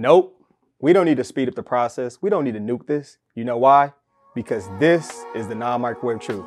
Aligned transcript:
Nope. 0.00 0.34
We 0.80 0.94
don't 0.94 1.04
need 1.04 1.18
to 1.18 1.24
speed 1.24 1.46
up 1.50 1.54
the 1.54 1.62
process. 1.62 2.22
We 2.22 2.30
don't 2.30 2.44
need 2.44 2.54
to 2.54 2.58
nuke 2.58 2.86
this. 2.86 3.18
You 3.34 3.44
know 3.44 3.58
why? 3.58 3.92
Because 4.34 4.66
this 4.78 5.26
is 5.34 5.46
the 5.46 5.54
non 5.54 5.82
microwave 5.82 6.20
truth. 6.20 6.46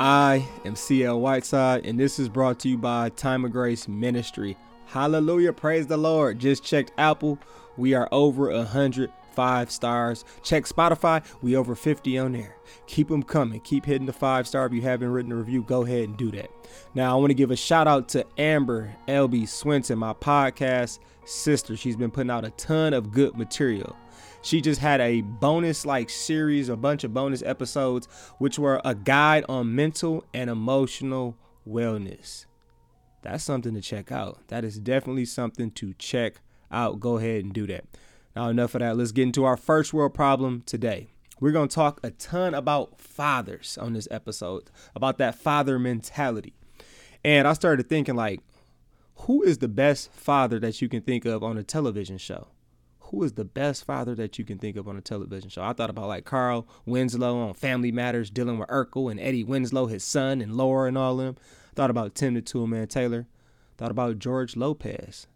I 0.00 0.48
am 0.64 0.74
CL 0.74 1.20
Whiteside, 1.20 1.84
and 1.84 2.00
this 2.00 2.18
is 2.18 2.30
brought 2.30 2.58
to 2.60 2.70
you 2.70 2.78
by 2.78 3.10
Time 3.10 3.44
of 3.44 3.52
Grace 3.52 3.88
Ministry. 3.88 4.56
Hallelujah. 4.86 5.52
Praise 5.52 5.86
the 5.86 5.98
Lord. 5.98 6.38
Just 6.38 6.64
checked 6.64 6.92
Apple. 6.96 7.38
We 7.76 7.92
are 7.92 8.08
over 8.10 8.48
a 8.48 8.64
hundred 8.64 9.12
five 9.32 9.70
stars. 9.70 10.24
Check 10.42 10.64
Spotify. 10.64 11.24
We 11.42 11.56
over 11.56 11.74
50 11.74 12.18
on 12.18 12.32
there. 12.32 12.56
Keep 12.86 13.08
them 13.08 13.22
coming. 13.22 13.60
Keep 13.60 13.86
hitting 13.86 14.06
the 14.06 14.12
five 14.12 14.46
star. 14.46 14.66
If 14.66 14.72
you 14.72 14.82
haven't 14.82 15.10
written 15.10 15.32
a 15.32 15.36
review, 15.36 15.62
go 15.62 15.84
ahead 15.84 16.04
and 16.04 16.16
do 16.16 16.30
that. 16.32 16.50
Now, 16.94 17.16
I 17.16 17.20
want 17.20 17.30
to 17.30 17.34
give 17.34 17.50
a 17.50 17.56
shout 17.56 17.86
out 17.86 18.08
to 18.10 18.26
Amber 18.38 18.94
Albee 19.08 19.46
Swenson, 19.46 19.98
my 19.98 20.12
podcast 20.12 20.98
sister. 21.24 21.76
She's 21.76 21.96
been 21.96 22.10
putting 22.10 22.30
out 22.30 22.44
a 22.44 22.50
ton 22.50 22.94
of 22.94 23.12
good 23.12 23.36
material. 23.36 23.96
She 24.42 24.60
just 24.60 24.80
had 24.80 25.00
a 25.00 25.20
bonus 25.20 25.86
like 25.86 26.10
series, 26.10 26.68
a 26.68 26.76
bunch 26.76 27.04
of 27.04 27.14
bonus 27.14 27.42
episodes, 27.42 28.08
which 28.38 28.58
were 28.58 28.80
a 28.84 28.94
guide 28.94 29.44
on 29.48 29.74
mental 29.74 30.24
and 30.34 30.50
emotional 30.50 31.36
wellness. 31.66 32.46
That's 33.22 33.44
something 33.44 33.72
to 33.74 33.80
check 33.80 34.10
out. 34.10 34.48
That 34.48 34.64
is 34.64 34.80
definitely 34.80 35.26
something 35.26 35.70
to 35.72 35.94
check 35.94 36.40
out. 36.72 36.98
Go 36.98 37.18
ahead 37.18 37.44
and 37.44 37.52
do 37.52 37.68
that. 37.68 37.84
Now, 38.34 38.48
enough 38.48 38.74
of 38.74 38.80
that. 38.80 38.96
Let's 38.96 39.12
get 39.12 39.24
into 39.24 39.44
our 39.44 39.56
first 39.56 39.92
world 39.92 40.14
problem 40.14 40.62
today. 40.64 41.08
We're 41.40 41.52
going 41.52 41.68
to 41.68 41.74
talk 41.74 42.00
a 42.02 42.10
ton 42.10 42.54
about 42.54 43.00
fathers 43.00 43.76
on 43.76 43.92
this 43.92 44.08
episode, 44.10 44.70
about 44.94 45.18
that 45.18 45.34
father 45.34 45.78
mentality. 45.78 46.54
And 47.24 47.46
I 47.46 47.52
started 47.52 47.88
thinking, 47.88 48.14
like, 48.14 48.40
who 49.26 49.42
is 49.42 49.58
the 49.58 49.68
best 49.68 50.12
father 50.12 50.58
that 50.60 50.80
you 50.80 50.88
can 50.88 51.02
think 51.02 51.24
of 51.24 51.42
on 51.42 51.58
a 51.58 51.62
television 51.62 52.18
show? 52.18 52.48
Who 53.00 53.22
is 53.22 53.34
the 53.34 53.44
best 53.44 53.84
father 53.84 54.14
that 54.14 54.38
you 54.38 54.44
can 54.44 54.58
think 54.58 54.76
of 54.76 54.88
on 54.88 54.96
a 54.96 55.02
television 55.02 55.50
show? 55.50 55.62
I 55.62 55.74
thought 55.74 55.90
about 55.90 56.08
like 56.08 56.24
Carl 56.24 56.66
Winslow 56.86 57.38
on 57.38 57.54
Family 57.54 57.92
Matters, 57.92 58.30
dealing 58.30 58.58
with 58.58 58.68
Urkel 58.68 59.10
and 59.10 59.20
Eddie 59.20 59.44
Winslow, 59.44 59.86
his 59.86 60.02
son, 60.02 60.40
and 60.40 60.56
Laura 60.56 60.88
and 60.88 60.96
all 60.96 61.20
of 61.20 61.26
them. 61.26 61.36
Thought 61.74 61.90
about 61.90 62.14
Tim 62.14 62.34
the 62.34 62.42
Toolman 62.42 62.88
Taylor. 62.88 63.26
Thought 63.76 63.90
about 63.90 64.18
George 64.18 64.56
Lopez. 64.56 65.26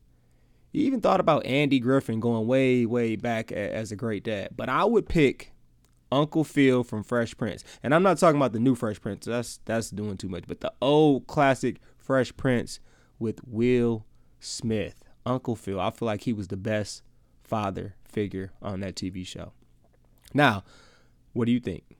You 0.76 0.82
even 0.82 1.00
thought 1.00 1.20
about 1.20 1.46
Andy 1.46 1.80
Griffin 1.80 2.20
going 2.20 2.46
way, 2.46 2.84
way 2.84 3.16
back 3.16 3.50
as 3.50 3.92
a 3.92 3.96
great 3.96 4.24
dad. 4.24 4.50
But 4.54 4.68
I 4.68 4.84
would 4.84 5.08
pick 5.08 5.54
Uncle 6.12 6.44
Phil 6.44 6.84
from 6.84 7.02
Fresh 7.02 7.38
Prince. 7.38 7.64
And 7.82 7.94
I'm 7.94 8.02
not 8.02 8.18
talking 8.18 8.36
about 8.36 8.52
the 8.52 8.60
new 8.60 8.74
Fresh 8.74 9.00
Prince. 9.00 9.24
That's 9.24 9.58
that's 9.64 9.88
doing 9.88 10.18
too 10.18 10.28
much. 10.28 10.44
But 10.46 10.60
the 10.60 10.70
old 10.82 11.28
classic 11.28 11.80
Fresh 11.96 12.36
Prince 12.36 12.78
with 13.18 13.40
Will 13.46 14.04
Smith. 14.38 15.02
Uncle 15.24 15.56
Phil. 15.56 15.80
I 15.80 15.90
feel 15.90 16.04
like 16.04 16.24
he 16.24 16.34
was 16.34 16.48
the 16.48 16.58
best 16.58 17.02
father 17.42 17.94
figure 18.06 18.52
on 18.60 18.80
that 18.80 18.96
TV 18.96 19.26
show. 19.26 19.52
Now, 20.34 20.62
what 21.32 21.46
do 21.46 21.52
you 21.52 21.60
think? 21.60 21.95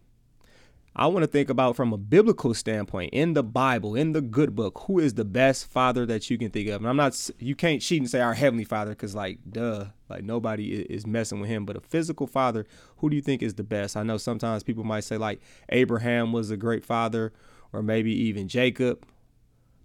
I 0.98 1.08
want 1.08 1.24
to 1.24 1.26
think 1.26 1.50
about 1.50 1.76
from 1.76 1.92
a 1.92 1.98
biblical 1.98 2.54
standpoint 2.54 3.12
in 3.12 3.34
the 3.34 3.42
Bible, 3.42 3.94
in 3.94 4.12
the 4.12 4.22
good 4.22 4.56
book, 4.56 4.84
who 4.86 4.98
is 4.98 5.12
the 5.12 5.26
best 5.26 5.70
father 5.70 6.06
that 6.06 6.30
you 6.30 6.38
can 6.38 6.50
think 6.50 6.70
of? 6.70 6.80
And 6.80 6.88
I'm 6.88 6.96
not, 6.96 7.30
you 7.38 7.54
can't 7.54 7.82
cheat 7.82 8.00
and 8.00 8.08
say 8.10 8.22
our 8.22 8.32
heavenly 8.32 8.64
father 8.64 8.92
because, 8.92 9.14
like, 9.14 9.38
duh, 9.46 9.84
like 10.08 10.24
nobody 10.24 10.72
is 10.72 11.06
messing 11.06 11.38
with 11.38 11.50
him. 11.50 11.66
But 11.66 11.76
a 11.76 11.80
physical 11.80 12.26
father, 12.26 12.64
who 12.96 13.10
do 13.10 13.16
you 13.16 13.20
think 13.20 13.42
is 13.42 13.54
the 13.54 13.62
best? 13.62 13.94
I 13.94 14.04
know 14.04 14.16
sometimes 14.16 14.62
people 14.62 14.84
might 14.84 15.04
say, 15.04 15.18
like, 15.18 15.42
Abraham 15.68 16.32
was 16.32 16.50
a 16.50 16.56
great 16.56 16.82
father, 16.82 17.34
or 17.74 17.82
maybe 17.82 18.12
even 18.12 18.48
Jacob. 18.48 19.04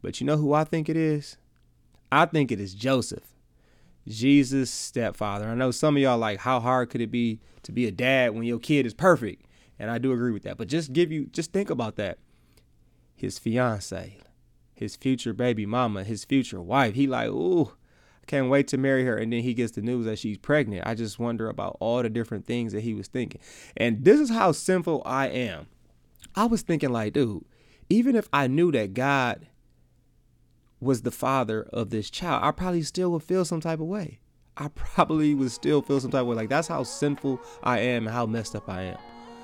But 0.01 0.21
you 0.21 0.25
know 0.25 0.37
who 0.37 0.53
I 0.53 0.63
think 0.63 0.87
it 0.87 0.95
is? 0.95 1.35
I 2.09 2.25
think 2.25 2.53
it 2.53 2.61
is 2.61 2.73
Joseph, 2.73 3.35
Jesus' 4.07 4.71
stepfather. 4.71 5.49
I 5.49 5.55
know 5.55 5.71
some 5.71 5.97
of 5.97 6.01
y'all 6.01 6.17
like, 6.17 6.39
how 6.39 6.61
hard 6.61 6.89
could 6.89 7.01
it 7.01 7.11
be 7.11 7.41
to 7.63 7.73
be 7.73 7.85
a 7.85 7.91
dad 7.91 8.33
when 8.33 8.43
your 8.43 8.59
kid 8.59 8.85
is 8.85 8.93
perfect? 8.93 9.45
And 9.81 9.89
I 9.89 9.97
do 9.97 10.13
agree 10.13 10.31
with 10.31 10.43
that. 10.43 10.57
But 10.57 10.67
just 10.67 10.93
give 10.93 11.11
you 11.11 11.25
just 11.25 11.51
think 11.51 11.71
about 11.71 11.95
that. 11.95 12.19
His 13.15 13.39
fiance, 13.39 14.15
his 14.75 14.95
future 14.95 15.33
baby 15.33 15.65
mama, 15.65 16.03
his 16.03 16.23
future 16.23 16.61
wife. 16.61 16.93
He 16.93 17.07
like, 17.07 17.29
ooh, 17.29 17.71
I 18.21 18.25
can't 18.27 18.47
wait 18.47 18.67
to 18.67 18.77
marry 18.77 19.03
her. 19.05 19.17
And 19.17 19.33
then 19.33 19.41
he 19.41 19.55
gets 19.55 19.71
the 19.71 19.81
news 19.81 20.05
that 20.05 20.19
she's 20.19 20.37
pregnant. 20.37 20.85
I 20.85 20.93
just 20.93 21.17
wonder 21.17 21.49
about 21.49 21.77
all 21.79 22.03
the 22.03 22.11
different 22.11 22.45
things 22.45 22.73
that 22.73 22.81
he 22.81 22.93
was 22.93 23.07
thinking. 23.07 23.41
And 23.75 24.05
this 24.05 24.19
is 24.19 24.29
how 24.29 24.51
sinful 24.51 25.01
I 25.03 25.29
am. 25.29 25.65
I 26.35 26.45
was 26.45 26.61
thinking 26.61 26.91
like, 26.91 27.13
dude, 27.13 27.43
even 27.89 28.15
if 28.15 28.29
I 28.31 28.45
knew 28.45 28.71
that 28.73 28.93
God 28.93 29.47
was 30.79 31.01
the 31.01 31.11
father 31.11 31.63
of 31.73 31.89
this 31.89 32.11
child, 32.11 32.43
I 32.43 32.51
probably 32.51 32.83
still 32.83 33.11
would 33.13 33.23
feel 33.23 33.45
some 33.45 33.61
type 33.61 33.79
of 33.79 33.87
way. 33.87 34.19
I 34.57 34.67
probably 34.75 35.33
would 35.33 35.51
still 35.51 35.81
feel 35.81 35.99
some 35.99 36.11
type 36.11 36.21
of 36.21 36.27
way. 36.27 36.35
Like 36.35 36.49
that's 36.49 36.67
how 36.67 36.83
sinful 36.83 37.41
I 37.63 37.79
am 37.79 38.05
and 38.05 38.13
how 38.13 38.27
messed 38.27 38.55
up 38.55 38.69
I 38.69 38.83
am. 38.83 38.97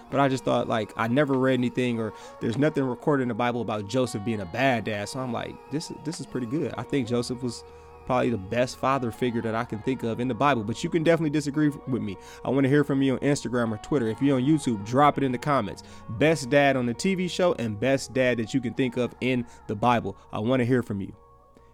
But 0.09 0.19
I 0.19 0.29
just 0.29 0.43
thought 0.43 0.67
like 0.67 0.93
I 0.97 1.07
never 1.07 1.37
read 1.37 1.55
anything 1.55 1.99
or 1.99 2.13
there's 2.39 2.57
nothing 2.57 2.83
recorded 2.83 3.23
in 3.23 3.29
the 3.29 3.35
Bible 3.35 3.61
about 3.61 3.87
Joseph 3.87 4.23
being 4.23 4.41
a 4.41 4.45
bad 4.45 4.85
dad. 4.85 5.09
So 5.09 5.19
I'm 5.19 5.33
like, 5.33 5.55
this 5.71 5.91
this 6.03 6.19
is 6.19 6.25
pretty 6.25 6.47
good. 6.47 6.73
I 6.77 6.83
think 6.83 7.07
Joseph 7.07 7.43
was 7.43 7.63
probably 8.07 8.29
the 8.29 8.37
best 8.37 8.77
father 8.77 9.11
figure 9.11 9.41
that 9.41 9.53
I 9.53 9.65
can 9.65 9.79
think 9.79 10.01
of 10.01 10.19
in 10.19 10.27
the 10.27 10.33
Bible. 10.33 10.63
But 10.63 10.83
you 10.83 10.89
can 10.89 11.03
definitely 11.03 11.29
disagree 11.29 11.69
with 11.69 12.01
me. 12.01 12.17
I 12.43 12.49
want 12.49 12.63
to 12.63 12.69
hear 12.69 12.83
from 12.83 13.01
you 13.01 13.13
on 13.13 13.19
Instagram 13.19 13.71
or 13.71 13.77
Twitter. 13.77 14.07
If 14.07 14.21
you're 14.21 14.37
on 14.37 14.43
YouTube, 14.43 14.83
drop 14.85 15.17
it 15.17 15.23
in 15.23 15.31
the 15.31 15.37
comments. 15.37 15.83
Best 16.11 16.49
dad 16.49 16.77
on 16.77 16.85
the 16.85 16.95
TV 16.95 17.29
show 17.29 17.53
and 17.59 17.79
best 17.79 18.13
dad 18.13 18.39
that 18.39 18.53
you 18.53 18.61
can 18.61 18.73
think 18.73 18.97
of 18.97 19.13
in 19.21 19.45
the 19.67 19.75
Bible. 19.75 20.17
I 20.31 20.39
want 20.39 20.61
to 20.61 20.65
hear 20.65 20.81
from 20.81 21.01
you. 21.01 21.13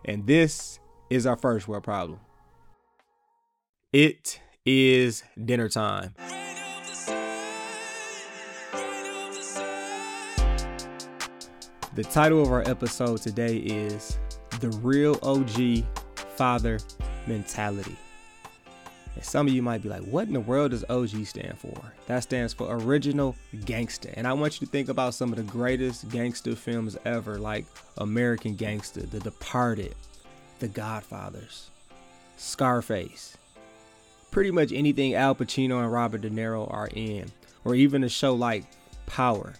And 0.05 0.25
this 0.25 0.79
is 1.09 1.25
our 1.25 1.37
first 1.37 1.67
world 1.67 1.83
problem. 1.83 2.19
It 3.93 4.41
is 4.65 5.23
dinner 5.45 5.69
time. 5.69 6.15
The 11.95 12.03
title 12.03 12.41
of 12.41 12.51
our 12.51 12.67
episode 12.67 13.21
today 13.21 13.57
is 13.57 14.17
The 14.61 14.69
Real 14.81 15.19
OG 15.21 15.83
Father 16.35 16.79
Mentality. 17.27 17.95
And 19.13 19.23
some 19.23 19.45
of 19.45 19.53
you 19.53 19.61
might 19.61 19.83
be 19.83 19.89
like, 19.89 20.01
what 20.01 20.25
in 20.25 20.33
the 20.33 20.39
world 20.39 20.71
does 20.71 20.83
OG 20.89 21.23
stand 21.27 21.55
for? 21.59 21.93
That 22.07 22.23
stands 22.23 22.51
for 22.51 22.75
Original 22.77 23.35
Gangster. 23.65 24.09
And 24.15 24.25
I 24.25 24.33
want 24.33 24.59
you 24.59 24.65
to 24.65 24.71
think 24.71 24.89
about 24.89 25.13
some 25.13 25.31
of 25.31 25.37
the 25.37 25.43
greatest 25.43 26.09
gangster 26.09 26.55
films 26.55 26.97
ever, 27.05 27.37
like 27.37 27.67
American 27.99 28.55
Gangster, 28.55 29.01
The 29.01 29.19
Departed, 29.19 29.93
The 30.57 30.69
Godfathers, 30.69 31.69
Scarface. 32.37 33.37
Pretty 34.31 34.49
much 34.49 34.71
anything 34.71 35.13
Al 35.13 35.35
Pacino 35.35 35.83
and 35.83 35.93
Robert 35.93 36.21
De 36.21 36.31
Niro 36.31 36.73
are 36.73 36.89
in, 36.91 37.31
or 37.63 37.75
even 37.75 38.03
a 38.03 38.09
show 38.09 38.33
like 38.33 38.63
Power. 39.05 39.53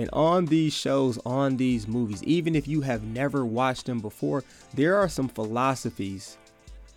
And 0.00 0.08
on 0.14 0.46
these 0.46 0.72
shows, 0.72 1.18
on 1.26 1.58
these 1.58 1.86
movies, 1.86 2.22
even 2.22 2.54
if 2.54 2.66
you 2.66 2.80
have 2.80 3.04
never 3.04 3.44
watched 3.44 3.84
them 3.84 3.98
before, 4.00 4.44
there 4.72 4.96
are 4.96 5.10
some 5.10 5.28
philosophies 5.28 6.38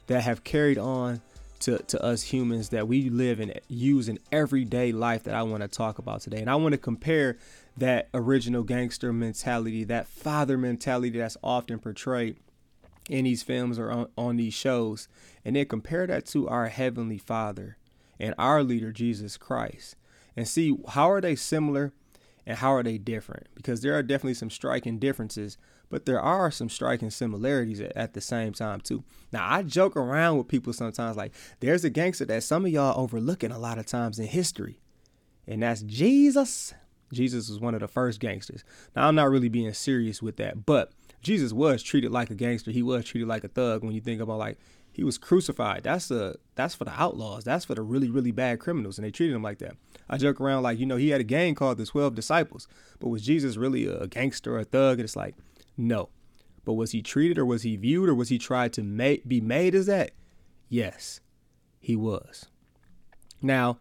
that 0.08 0.22
have 0.22 0.46
carried 0.46 0.78
on 0.78 1.20
to, 1.60 1.80
to 1.80 2.02
us 2.02 2.24
humans 2.24 2.70
that 2.70 2.88
we 2.88 3.10
live 3.10 3.42
and 3.42 3.60
use 3.68 4.08
in 4.08 4.20
everyday 4.32 4.94
life 4.94 5.24
that 5.24 5.36
I 5.36 5.44
want 5.44 5.64
to 5.64 5.68
talk 5.68 6.00
about 6.00 6.22
today. 6.22 6.40
And 6.40 6.50
I 6.50 6.56
want 6.56 6.72
to 6.72 6.78
compare 6.78 7.36
that 7.76 8.08
original 8.14 8.64
gangster 8.64 9.12
mentality, 9.12 9.84
that 9.84 10.08
father 10.08 10.58
mentality 10.58 11.20
that's 11.20 11.36
often 11.44 11.80
portrayed 11.80 12.38
in 13.10 13.26
these 13.26 13.44
films 13.44 13.78
or 13.78 13.92
on, 13.92 14.08
on 14.18 14.38
these 14.38 14.54
shows, 14.54 15.10
and 15.44 15.58
then 15.58 15.66
compare 15.66 16.08
that 16.08 16.26
to 16.28 16.48
our 16.48 16.70
Heavenly 16.70 17.18
Father 17.18 17.76
and 18.18 18.34
our 18.38 18.64
leader, 18.64 18.94
Jesus 18.94 19.36
Christ, 19.36 19.98
and 20.38 20.48
see 20.48 20.78
how 20.88 21.12
are 21.12 21.20
they 21.20 21.36
similar 21.36 21.92
and 22.46 22.58
how 22.58 22.74
are 22.74 22.84
they 22.84 22.98
different? 22.98 23.48
Because 23.56 23.82
there 23.82 23.94
are 23.94 24.04
definitely 24.04 24.34
some 24.34 24.50
striking 24.50 25.00
differences, 25.00 25.58
but 25.90 26.06
there 26.06 26.20
are 26.20 26.52
some 26.52 26.70
striking 26.70 27.10
similarities 27.10 27.80
at, 27.80 27.96
at, 27.96 28.14
the 28.14 28.22
same 28.22 28.54
time 28.54 28.82
too. 28.82 29.04
Now 29.32 29.48
I 29.50 29.64
joke 29.64 29.96
around 29.96 30.38
with 30.38 30.48
people 30.48 30.74
sometimes 30.74 31.18
like 31.18 31.34
there's 31.60 31.84
a 31.84 31.90
gangster 31.90 32.26
that 32.26 32.44
some 32.44 32.66
of 32.66 32.72
y'all 32.72 33.00
overlooking 33.00 33.52
a 33.52 33.60
lot 33.60 33.78
of 33.78 33.86
times 33.86 34.20
in 34.20 34.28
history, 34.28 34.80
and 35.48 35.64
that's 35.64 35.82
Jesus. 35.82 36.74
Jesus 37.12 37.48
was 37.48 37.60
one 37.60 37.76
of 37.76 37.80
the 37.80 37.88
first 37.88 38.20
gangsters. 38.20 38.64
Now 38.96 39.08
I'm 39.08 39.16
not 39.16 39.30
really 39.30 39.50
being 39.50 39.72
serious 39.74 40.22
with 40.22 40.38
that, 40.38 40.66
but 40.66 40.92
Jesus 41.22 41.54
was 41.54 41.84
treated 41.84 42.12
like 42.12 42.30
a 42.30 42.36
gangster. 42.36 42.72
He 42.72 42.84
was 42.84 43.06
treated 43.06 43.28
like 43.28 43.44
a 43.44 43.48
thug 43.48 43.84
when 43.84 43.94
you 43.94 44.02
think 44.02 44.20
about 44.20 44.40
like 44.40 44.58
he 44.94 45.04
was 45.04 45.18
crucified. 45.18 45.84
That's 45.84 46.12
a 46.12 46.36
that's 46.56 46.76
for 46.76 46.86
the 46.86 46.94
outlaws. 46.94 47.44
That's 47.44 47.66
for 47.66 47.76
the 47.76 47.82
really 47.82 48.10
really 48.10 48.32
bad 48.32 48.60
criminals, 48.60 48.98
and 48.98 49.06
they 49.06 49.12
treated 49.12 49.36
him 49.36 49.44
like 49.44 49.58
that. 49.58 49.76
I 50.08 50.18
joke 50.18 50.40
around 50.40 50.64
like 50.64 50.80
you 50.80 50.86
know 50.86 50.98
he 50.98 51.10
had 51.10 51.20
a 51.20 51.26
gang 51.26 51.56
called 51.56 51.78
the 51.78 51.86
Twelve 51.86 52.16
Disciples, 52.16 52.68
but 53.00 53.10
was 53.10 53.26
Jesus 53.26 53.58
really 53.58 53.88
a 53.88 54.08
gangster 54.08 54.56
or 54.56 54.60
a 54.60 54.64
thug? 54.64 55.00
And 55.00 55.06
it's 55.06 55.16
like 55.16 55.36
no. 55.76 56.10
But 56.66 56.74
was 56.74 56.92
he 56.92 57.02
treated 57.02 57.38
or 57.38 57.46
was 57.46 57.64
he 57.64 57.76
viewed 57.76 58.08
or 58.08 58.16
was 58.16 58.30
he 58.30 58.38
tried 58.38 58.72
to 58.74 58.84
make, 58.84 59.28
be 59.28 59.42
made 59.42 59.76
as 59.76 59.88
that? 59.88 60.12
Yes, 60.70 61.20
he 61.80 61.96
was. 61.96 62.46
Now, 63.42 63.80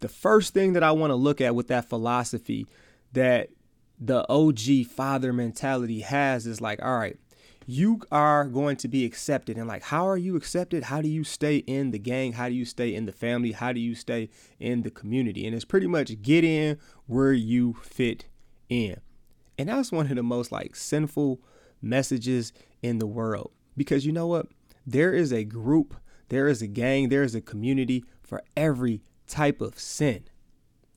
the 0.00 0.08
first 0.08 0.52
thing 0.52 0.72
that 0.72 0.82
I 0.82 0.90
want 0.90 1.12
to 1.12 1.16
look 1.16 1.40
at 1.40 1.54
with 1.54 1.68
that 1.68 1.88
philosophy 1.88 2.66
that 3.12 3.50
the 4.00 4.28
OG 4.28 4.86
father 4.90 5.32
mentality 5.32 6.00
has 6.00 6.46
is 6.46 6.60
like, 6.60 6.82
all 6.82 6.98
right, 6.98 7.16
you 7.66 8.00
are 8.12 8.46
going 8.46 8.76
to 8.76 8.88
be 8.88 9.04
accepted. 9.04 9.56
And 9.56 9.66
like, 9.66 9.84
how 9.84 10.06
are 10.06 10.16
you 10.16 10.36
accepted? 10.36 10.84
How 10.84 11.00
do 11.00 11.08
you 11.08 11.24
stay 11.24 11.58
in 11.58 11.90
the 11.90 11.98
gang? 11.98 12.32
How 12.32 12.48
do 12.48 12.54
you 12.54 12.64
stay 12.64 12.94
in 12.94 13.06
the 13.06 13.12
family? 13.12 13.52
How 13.52 13.72
do 13.72 13.80
you 13.80 13.94
stay 13.94 14.28
in 14.58 14.82
the 14.82 14.90
community? 14.90 15.46
And 15.46 15.54
it's 15.54 15.64
pretty 15.64 15.86
much 15.86 16.22
get 16.22 16.44
in 16.44 16.78
where 17.06 17.32
you 17.32 17.74
fit 17.82 18.26
in. 18.68 19.00
And 19.58 19.68
that's 19.68 19.92
one 19.92 20.08
of 20.08 20.16
the 20.16 20.22
most 20.22 20.52
like 20.52 20.76
sinful 20.76 21.40
messages 21.80 22.52
in 22.82 22.98
the 22.98 23.06
world. 23.06 23.52
Because 23.76 24.04
you 24.04 24.12
know 24.12 24.26
what? 24.26 24.46
There 24.86 25.12
is 25.12 25.32
a 25.32 25.44
group, 25.44 25.94
there 26.28 26.48
is 26.48 26.60
a 26.60 26.66
gang, 26.66 27.08
there 27.08 27.22
is 27.22 27.34
a 27.34 27.40
community 27.40 28.04
for 28.22 28.42
every 28.56 29.02
type 29.26 29.60
of 29.60 29.78
sin. 29.78 30.24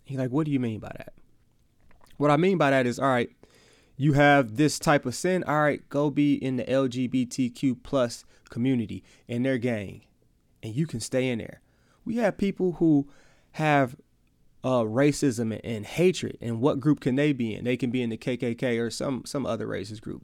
You're 0.05 0.21
like, 0.21 0.31
what 0.31 0.45
do 0.45 0.51
you 0.51 0.59
mean 0.59 0.79
by 0.79 0.91
that? 0.97 1.13
What 2.17 2.31
I 2.31 2.37
mean 2.37 2.57
by 2.57 2.71
that 2.71 2.85
is, 2.85 2.99
all 2.99 3.09
right, 3.09 3.29
you 3.97 4.13
have 4.13 4.55
this 4.55 4.79
type 4.79 5.05
of 5.05 5.15
sin. 5.15 5.44
All 5.44 5.61
right, 5.61 5.88
go 5.89 6.09
be 6.09 6.35
in 6.35 6.57
the 6.57 6.63
LGBTQ 6.63 7.81
plus 7.83 8.23
community 8.49 9.03
in 9.27 9.44
their 9.44 9.57
gang, 9.57 10.01
and 10.63 10.75
you 10.75 10.85
can 10.85 10.99
stay 10.99 11.27
in 11.27 11.39
there. 11.39 11.61
We 12.05 12.17
have 12.17 12.38
people 12.38 12.73
who 12.73 13.09
have 13.53 13.95
uh, 14.63 14.83
racism 14.83 15.51
and, 15.51 15.65
and 15.65 15.85
hatred, 15.85 16.38
and 16.39 16.61
what 16.61 16.79
group 16.79 16.99
can 16.99 17.15
they 17.15 17.33
be 17.33 17.55
in? 17.55 17.65
They 17.65 17.75
can 17.75 17.89
be 17.89 18.01
in 18.01 18.11
the 18.11 18.17
KKK 18.17 18.79
or 18.79 18.89
some 18.89 19.23
some 19.25 19.45
other 19.45 19.67
racist 19.67 20.01
group. 20.01 20.23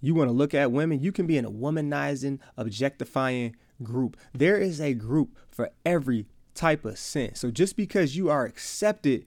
You 0.00 0.14
want 0.14 0.28
to 0.28 0.34
look 0.34 0.54
at 0.54 0.70
women, 0.70 1.00
you 1.00 1.10
can 1.10 1.26
be 1.26 1.38
in 1.38 1.46
a 1.46 1.50
womanizing, 1.50 2.38
objectifying 2.56 3.56
group. 3.82 4.16
There 4.34 4.58
is 4.58 4.80
a 4.80 4.92
group 4.92 5.36
for 5.50 5.70
every 5.84 6.26
type 6.54 6.84
of 6.84 6.98
sin. 6.98 7.34
So 7.34 7.50
just 7.50 7.76
because 7.76 8.16
you 8.16 8.28
are 8.28 8.44
accepted 8.44 9.26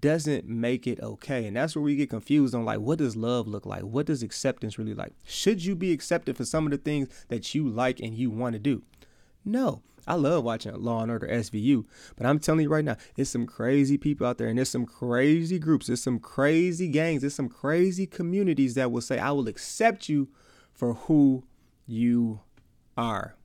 doesn't 0.00 0.46
make 0.46 0.86
it 0.86 1.00
okay. 1.00 1.46
And 1.46 1.56
that's 1.56 1.74
where 1.74 1.82
we 1.82 1.96
get 1.96 2.10
confused 2.10 2.54
on 2.54 2.64
like 2.64 2.80
what 2.80 2.98
does 2.98 3.16
love 3.16 3.48
look 3.48 3.66
like? 3.66 3.82
What 3.82 4.06
does 4.06 4.22
acceptance 4.22 4.78
really 4.78 4.94
like? 4.94 5.12
Should 5.24 5.64
you 5.64 5.74
be 5.74 5.92
accepted 5.92 6.36
for 6.36 6.44
some 6.44 6.66
of 6.66 6.70
the 6.70 6.78
things 6.78 7.08
that 7.28 7.54
you 7.54 7.68
like 7.68 8.00
and 8.00 8.14
you 8.14 8.30
want 8.30 8.54
to 8.54 8.58
do? 8.58 8.82
No. 9.44 9.82
I 10.06 10.14
love 10.14 10.42
watching 10.42 10.74
Law 10.74 11.02
and 11.02 11.12
Order 11.12 11.28
SVU, 11.28 11.84
but 12.16 12.26
I'm 12.26 12.40
telling 12.40 12.62
you 12.62 12.68
right 12.68 12.84
now, 12.84 12.96
there's 13.14 13.28
some 13.28 13.46
crazy 13.46 13.96
people 13.96 14.26
out 14.26 14.36
there, 14.36 14.48
and 14.48 14.58
there's 14.58 14.68
some 14.68 14.84
crazy 14.84 15.60
groups, 15.60 15.86
there's 15.86 16.02
some 16.02 16.18
crazy 16.18 16.88
gangs, 16.88 17.20
there's 17.20 17.36
some 17.36 17.48
crazy 17.48 18.04
communities 18.04 18.74
that 18.74 18.90
will 18.90 19.00
say, 19.00 19.20
I 19.20 19.30
will 19.30 19.46
accept 19.46 20.08
you 20.08 20.28
for 20.72 20.94
who 20.94 21.44
you 21.86 22.40
are. 22.96 23.36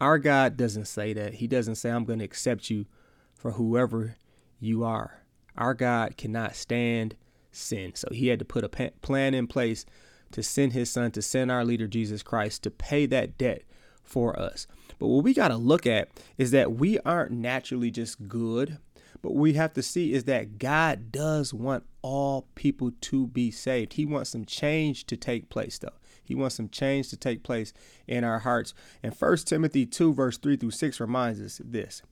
Our 0.00 0.18
God 0.18 0.56
doesn't 0.56 0.84
say 0.84 1.12
that. 1.14 1.34
He 1.34 1.46
doesn't 1.46 1.76
say, 1.76 1.90
I'm 1.90 2.04
going 2.04 2.20
to 2.20 2.24
accept 2.24 2.70
you 2.70 2.86
for 3.34 3.52
whoever 3.52 4.14
you 4.58 4.84
are. 4.84 5.22
Our 5.56 5.74
God 5.74 6.16
cannot 6.16 6.54
stand 6.54 7.16
sin. 7.50 7.92
So 7.94 8.08
he 8.12 8.28
had 8.28 8.38
to 8.38 8.44
put 8.44 8.64
a 8.64 8.90
plan 9.02 9.34
in 9.34 9.46
place 9.46 9.86
to 10.32 10.42
send 10.42 10.72
his 10.72 10.90
son, 10.90 11.10
to 11.12 11.22
send 11.22 11.50
our 11.50 11.64
leader, 11.64 11.86
Jesus 11.86 12.22
Christ, 12.22 12.62
to 12.64 12.70
pay 12.70 13.06
that 13.06 13.38
debt 13.38 13.62
for 14.02 14.38
us. 14.38 14.66
But 14.98 15.08
what 15.08 15.24
we 15.24 15.34
got 15.34 15.48
to 15.48 15.56
look 15.56 15.86
at 15.86 16.08
is 16.38 16.50
that 16.52 16.72
we 16.72 16.98
aren't 17.00 17.32
naturally 17.32 17.90
just 17.90 18.28
good, 18.28 18.78
but 19.22 19.34
we 19.34 19.54
have 19.54 19.72
to 19.74 19.82
see 19.82 20.12
is 20.12 20.24
that 20.24 20.58
God 20.58 21.10
does 21.10 21.52
want 21.52 21.84
all 22.02 22.46
people 22.54 22.92
to 23.00 23.26
be 23.26 23.50
saved. 23.50 23.94
He 23.94 24.06
wants 24.06 24.30
some 24.30 24.44
change 24.44 25.06
to 25.06 25.16
take 25.16 25.48
place, 25.48 25.78
though. 25.78 25.88
He 26.22 26.34
wants 26.34 26.56
some 26.56 26.68
change 26.68 27.08
to 27.10 27.16
take 27.16 27.42
place 27.42 27.72
in 28.06 28.24
our 28.24 28.40
hearts. 28.40 28.74
And 29.02 29.14
1 29.14 29.36
Timothy 29.38 29.86
2, 29.86 30.12
verse 30.12 30.38
3 30.38 30.56
through 30.56 30.72
6 30.72 31.00
reminds 31.00 31.40
us 31.40 31.60
this 31.64 32.02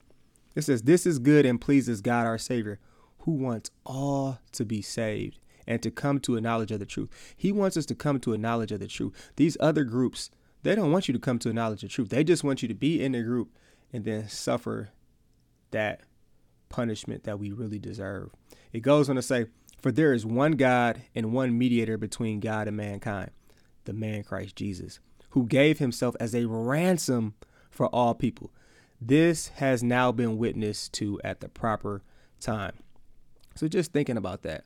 it 0.54 0.62
says, 0.62 0.82
This 0.82 1.06
is 1.06 1.18
good 1.18 1.46
and 1.46 1.60
pleases 1.60 2.00
God 2.00 2.26
our 2.26 2.38
Savior, 2.38 2.78
who 3.20 3.32
wants 3.32 3.70
all 3.84 4.38
to 4.52 4.64
be 4.64 4.82
saved 4.82 5.40
and 5.66 5.82
to 5.82 5.90
come 5.90 6.20
to 6.20 6.36
a 6.36 6.40
knowledge 6.40 6.70
of 6.70 6.80
the 6.80 6.86
truth. 6.86 7.10
He 7.36 7.52
wants 7.52 7.76
us 7.76 7.86
to 7.86 7.94
come 7.94 8.20
to 8.20 8.34
a 8.34 8.38
knowledge 8.38 8.72
of 8.72 8.80
the 8.80 8.86
truth. 8.86 9.32
These 9.36 9.56
other 9.60 9.84
groups, 9.84 10.30
they 10.62 10.74
don't 10.74 10.92
want 10.92 11.08
you 11.08 11.14
to 11.14 11.20
come 11.20 11.38
to 11.40 11.50
a 11.50 11.54
knowledge 11.54 11.82
of 11.82 11.88
the 11.88 11.94
truth. 11.94 12.10
They 12.10 12.24
just 12.24 12.44
want 12.44 12.62
you 12.62 12.68
to 12.68 12.74
be 12.74 13.02
in 13.02 13.12
the 13.12 13.22
group 13.22 13.50
and 13.92 14.04
then 14.04 14.28
suffer 14.28 14.90
that 15.70 16.02
punishment 16.68 17.24
that 17.24 17.38
we 17.38 17.52
really 17.52 17.78
deserve. 17.78 18.30
It 18.72 18.80
goes 18.80 19.08
on 19.08 19.16
to 19.16 19.22
say, 19.22 19.46
For 19.80 19.92
there 19.92 20.12
is 20.12 20.26
one 20.26 20.52
God 20.52 21.02
and 21.14 21.32
one 21.32 21.56
mediator 21.56 21.96
between 21.96 22.40
God 22.40 22.68
and 22.68 22.76
mankind, 22.76 23.30
the 23.84 23.92
man 23.92 24.24
Christ 24.24 24.56
Jesus, 24.56 25.00
who 25.30 25.46
gave 25.46 25.78
himself 25.78 26.14
as 26.20 26.34
a 26.34 26.46
ransom 26.46 27.34
for 27.70 27.86
all 27.86 28.14
people. 28.14 28.52
This 29.06 29.48
has 29.56 29.82
now 29.82 30.12
been 30.12 30.38
witnessed 30.38 30.94
to 30.94 31.20
at 31.22 31.40
the 31.40 31.48
proper 31.48 32.02
time. 32.40 32.72
So 33.54 33.68
just 33.68 33.92
thinking 33.92 34.16
about 34.16 34.42
that. 34.44 34.64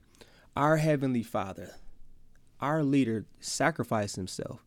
Our 0.55 0.77
Heavenly 0.77 1.25
Father, 1.25 1.75
our 2.61 2.85
leader, 2.85 3.27
sacrificed 3.41 4.15
himself. 4.15 4.65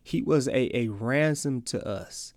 He 0.00 0.22
was 0.22 0.46
a, 0.46 0.76
a 0.76 0.88
ransom 0.88 1.62
to 1.62 1.84
us 1.86 2.34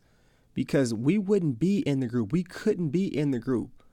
because 0.56 0.96
we 0.96 1.20
wouldn't 1.20 1.60
be 1.60 1.80
in 1.80 2.00
the 2.00 2.08
group. 2.08 2.32
We 2.32 2.42
couldn't 2.42 2.90
be 2.90 3.06
in 3.06 3.30
the 3.30 3.40
group 3.40 3.84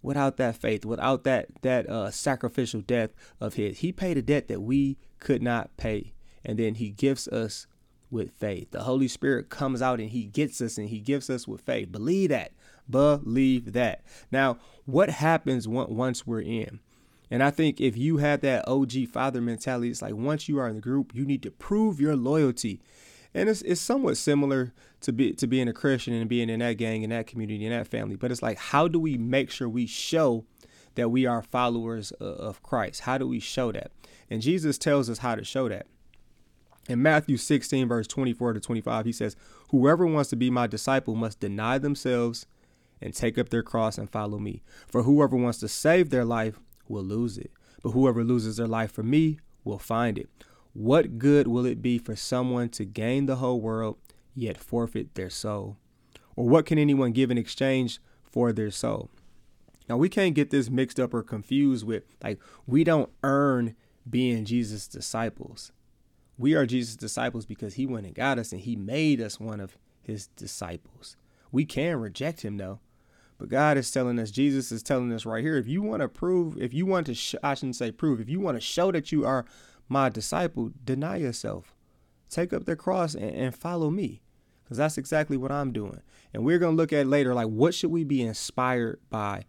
without 0.00 0.38
that 0.38 0.56
faith, 0.56 0.86
without 0.86 1.24
that 1.24 1.48
that 1.60 1.90
uh, 1.90 2.10
sacrificial 2.10 2.80
death 2.80 3.10
of 3.38 3.54
his. 3.54 3.80
He 3.80 3.92
paid 3.92 4.16
a 4.16 4.22
debt 4.22 4.48
that 4.48 4.62
we 4.62 4.96
could 5.18 5.42
not 5.42 5.76
pay, 5.76 6.14
and 6.42 6.58
then 6.58 6.76
he 6.76 6.88
gives 6.88 7.28
us 7.28 7.66
with 8.10 8.32
faith. 8.32 8.70
The 8.70 8.82
Holy 8.82 9.08
Spirit 9.08 9.48
comes 9.48 9.80
out 9.82 10.00
and 10.00 10.10
he 10.10 10.24
gets 10.24 10.60
us 10.60 10.78
and 10.78 10.88
he 10.88 11.00
gives 11.00 11.30
us 11.30 11.46
with 11.46 11.60
faith. 11.60 11.92
Believe 11.92 12.30
that. 12.30 12.52
Believe 12.88 13.72
that. 13.72 14.02
Now, 14.32 14.58
what 14.84 15.10
happens 15.10 15.68
once 15.68 16.26
we're 16.26 16.40
in? 16.40 16.80
And 17.30 17.42
I 17.42 17.50
think 17.50 17.80
if 17.80 17.96
you 17.96 18.16
have 18.16 18.40
that 18.40 18.66
OG 18.66 19.08
father 19.12 19.40
mentality, 19.40 19.90
it's 19.90 20.02
like 20.02 20.14
once 20.14 20.48
you 20.48 20.58
are 20.58 20.68
in 20.68 20.74
the 20.74 20.80
group, 20.80 21.14
you 21.14 21.24
need 21.24 21.42
to 21.44 21.50
prove 21.50 22.00
your 22.00 22.16
loyalty. 22.16 22.80
And 23.32 23.48
it's, 23.48 23.62
it's 23.62 23.80
somewhat 23.80 24.16
similar 24.16 24.72
to 25.02 25.12
be 25.12 25.32
to 25.34 25.46
being 25.46 25.68
a 25.68 25.72
Christian 25.72 26.12
and 26.14 26.28
being 26.28 26.50
in 26.50 26.58
that 26.58 26.74
gang, 26.74 27.02
in 27.02 27.10
that 27.10 27.28
community, 27.28 27.64
in 27.64 27.70
that 27.70 27.86
family. 27.86 28.16
But 28.16 28.32
it's 28.32 28.42
like, 28.42 28.58
how 28.58 28.88
do 28.88 28.98
we 28.98 29.16
make 29.16 29.50
sure 29.52 29.68
we 29.68 29.86
show 29.86 30.44
that 30.96 31.10
we 31.10 31.26
are 31.26 31.42
followers 31.42 32.10
of 32.12 32.60
Christ? 32.64 33.02
How 33.02 33.16
do 33.16 33.28
we 33.28 33.38
show 33.38 33.70
that? 33.70 33.92
And 34.28 34.42
Jesus 34.42 34.76
tells 34.76 35.08
us 35.08 35.18
how 35.18 35.36
to 35.36 35.44
show 35.44 35.68
that. 35.68 35.86
In 36.90 37.00
Matthew 37.00 37.36
16, 37.36 37.86
verse 37.86 38.08
24 38.08 38.54
to 38.54 38.60
25, 38.60 39.06
he 39.06 39.12
says, 39.12 39.36
Whoever 39.68 40.04
wants 40.06 40.28
to 40.30 40.36
be 40.36 40.50
my 40.50 40.66
disciple 40.66 41.14
must 41.14 41.38
deny 41.38 41.78
themselves 41.78 42.46
and 43.00 43.14
take 43.14 43.38
up 43.38 43.50
their 43.50 43.62
cross 43.62 43.96
and 43.96 44.10
follow 44.10 44.40
me. 44.40 44.64
For 44.88 45.04
whoever 45.04 45.36
wants 45.36 45.60
to 45.60 45.68
save 45.68 46.10
their 46.10 46.24
life 46.24 46.58
will 46.88 47.04
lose 47.04 47.38
it, 47.38 47.52
but 47.80 47.90
whoever 47.90 48.24
loses 48.24 48.56
their 48.56 48.66
life 48.66 48.90
for 48.90 49.04
me 49.04 49.38
will 49.62 49.78
find 49.78 50.18
it. 50.18 50.28
What 50.72 51.16
good 51.16 51.46
will 51.46 51.64
it 51.64 51.80
be 51.80 51.96
for 51.96 52.16
someone 52.16 52.70
to 52.70 52.84
gain 52.84 53.26
the 53.26 53.36
whole 53.36 53.60
world 53.60 53.96
yet 54.34 54.58
forfeit 54.58 55.14
their 55.14 55.30
soul? 55.30 55.76
Or 56.34 56.48
what 56.48 56.66
can 56.66 56.76
anyone 56.76 57.12
give 57.12 57.30
in 57.30 57.38
exchange 57.38 58.00
for 58.24 58.52
their 58.52 58.72
soul? 58.72 59.10
Now, 59.88 59.96
we 59.96 60.08
can't 60.08 60.34
get 60.34 60.50
this 60.50 60.68
mixed 60.68 60.98
up 60.98 61.14
or 61.14 61.22
confused 61.22 61.86
with 61.86 62.02
like, 62.20 62.40
we 62.66 62.82
don't 62.82 63.10
earn 63.22 63.76
being 64.08 64.44
Jesus' 64.44 64.88
disciples. 64.88 65.70
We 66.40 66.54
are 66.54 66.64
Jesus' 66.64 66.96
disciples 66.96 67.44
because 67.44 67.74
he 67.74 67.84
went 67.84 68.06
and 68.06 68.14
got 68.14 68.38
us 68.38 68.50
and 68.50 68.62
he 68.62 68.74
made 68.74 69.20
us 69.20 69.38
one 69.38 69.60
of 69.60 69.76
his 70.00 70.28
disciples. 70.28 71.18
We 71.52 71.66
can 71.66 72.00
reject 72.00 72.40
him 72.40 72.56
though. 72.56 72.80
But 73.36 73.50
God 73.50 73.76
is 73.76 73.90
telling 73.90 74.18
us, 74.18 74.30
Jesus 74.30 74.72
is 74.72 74.82
telling 74.82 75.12
us 75.12 75.26
right 75.26 75.44
here, 75.44 75.58
if 75.58 75.68
you 75.68 75.82
want 75.82 76.00
to 76.00 76.08
prove, 76.08 76.56
if 76.56 76.72
you 76.72 76.86
want 76.86 77.08
to, 77.08 77.14
sh- 77.14 77.34
I 77.42 77.52
shouldn't 77.52 77.76
say 77.76 77.92
prove, 77.92 78.20
if 78.20 78.30
you 78.30 78.40
want 78.40 78.56
to 78.56 78.60
show 78.62 78.90
that 78.90 79.12
you 79.12 79.26
are 79.26 79.44
my 79.86 80.08
disciple, 80.08 80.72
deny 80.82 81.16
yourself. 81.16 81.74
Take 82.30 82.54
up 82.54 82.64
the 82.64 82.74
cross 82.74 83.14
and, 83.14 83.34
and 83.34 83.54
follow 83.54 83.90
me. 83.90 84.22
Because 84.64 84.78
that's 84.78 84.96
exactly 84.96 85.36
what 85.36 85.52
I'm 85.52 85.72
doing. 85.72 86.00
And 86.32 86.42
we're 86.42 86.58
going 86.58 86.74
to 86.74 86.80
look 86.80 86.92
at 86.94 87.06
later, 87.06 87.34
like, 87.34 87.48
what 87.48 87.74
should 87.74 87.90
we 87.90 88.04
be 88.04 88.22
inspired 88.22 88.98
by 89.10 89.44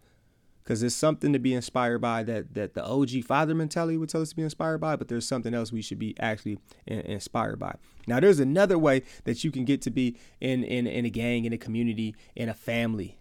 because 0.62 0.82
it's 0.82 0.94
something 0.94 1.32
to 1.32 1.38
be 1.38 1.54
inspired 1.54 2.00
by 2.00 2.22
that 2.22 2.54
that 2.54 2.74
the 2.74 2.84
OG 2.84 3.24
father 3.24 3.54
mentality 3.54 3.96
would 3.96 4.08
tell 4.08 4.22
us 4.22 4.30
to 4.30 4.36
be 4.36 4.42
inspired 4.42 4.78
by, 4.78 4.96
but 4.96 5.08
there's 5.08 5.26
something 5.26 5.54
else 5.54 5.72
we 5.72 5.82
should 5.82 5.98
be 5.98 6.14
actually 6.20 6.58
in, 6.86 7.00
inspired 7.00 7.58
by. 7.58 7.74
Now, 8.06 8.20
there's 8.20 8.40
another 8.40 8.78
way 8.78 9.02
that 9.24 9.44
you 9.44 9.50
can 9.50 9.64
get 9.64 9.82
to 9.82 9.90
be 9.90 10.16
in 10.40 10.64
in 10.64 10.86
in 10.86 11.04
a 11.04 11.10
gang, 11.10 11.44
in 11.44 11.52
a 11.52 11.58
community, 11.58 12.14
in 12.36 12.48
a 12.48 12.54
family, 12.54 13.18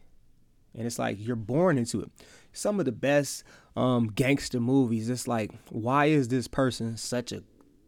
and 0.75 0.85
it's 0.85 0.99
like 0.99 1.17
you're 1.19 1.35
born 1.35 1.77
into 1.77 2.01
it. 2.01 2.09
Some 2.53 2.79
of 2.79 2.85
the 2.85 2.91
best 2.91 3.43
um, 3.75 4.07
gangster 4.07 4.59
movies. 4.59 5.09
It's 5.09 5.27
like, 5.27 5.51
why 5.69 6.05
is 6.05 6.27
this 6.27 6.47
person 6.47 6.97
such 6.97 7.31
a 7.31 7.43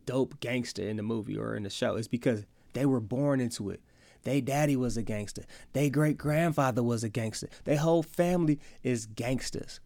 dope 0.05 0.39
gangster 0.39 0.83
in 0.83 0.97
the 0.97 1.03
movie 1.03 1.37
or 1.37 1.55
in 1.55 1.63
the 1.63 1.69
show? 1.69 1.95
It's 1.95 2.07
because 2.07 2.45
they 2.73 2.85
were 2.85 2.99
born 2.99 3.39
into 3.39 3.69
it. 3.69 3.81
They 4.23 4.41
daddy 4.41 4.75
was 4.75 4.97
a 4.97 5.03
gangster. 5.03 5.43
They 5.73 5.89
great 5.89 6.17
grandfather 6.17 6.83
was 6.83 7.03
a 7.03 7.09
gangster. 7.09 7.49
Their 7.65 7.77
whole 7.77 8.03
family 8.03 8.59
is 8.81 9.05
gangsters. 9.05 9.79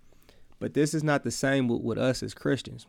But 0.60 0.74
this 0.74 0.94
is 0.94 1.04
not 1.04 1.24
the 1.24 1.32
same 1.32 1.68
with, 1.68 1.82
with 1.82 1.98
us 1.98 2.24
as 2.24 2.34
Christians. 2.34 2.86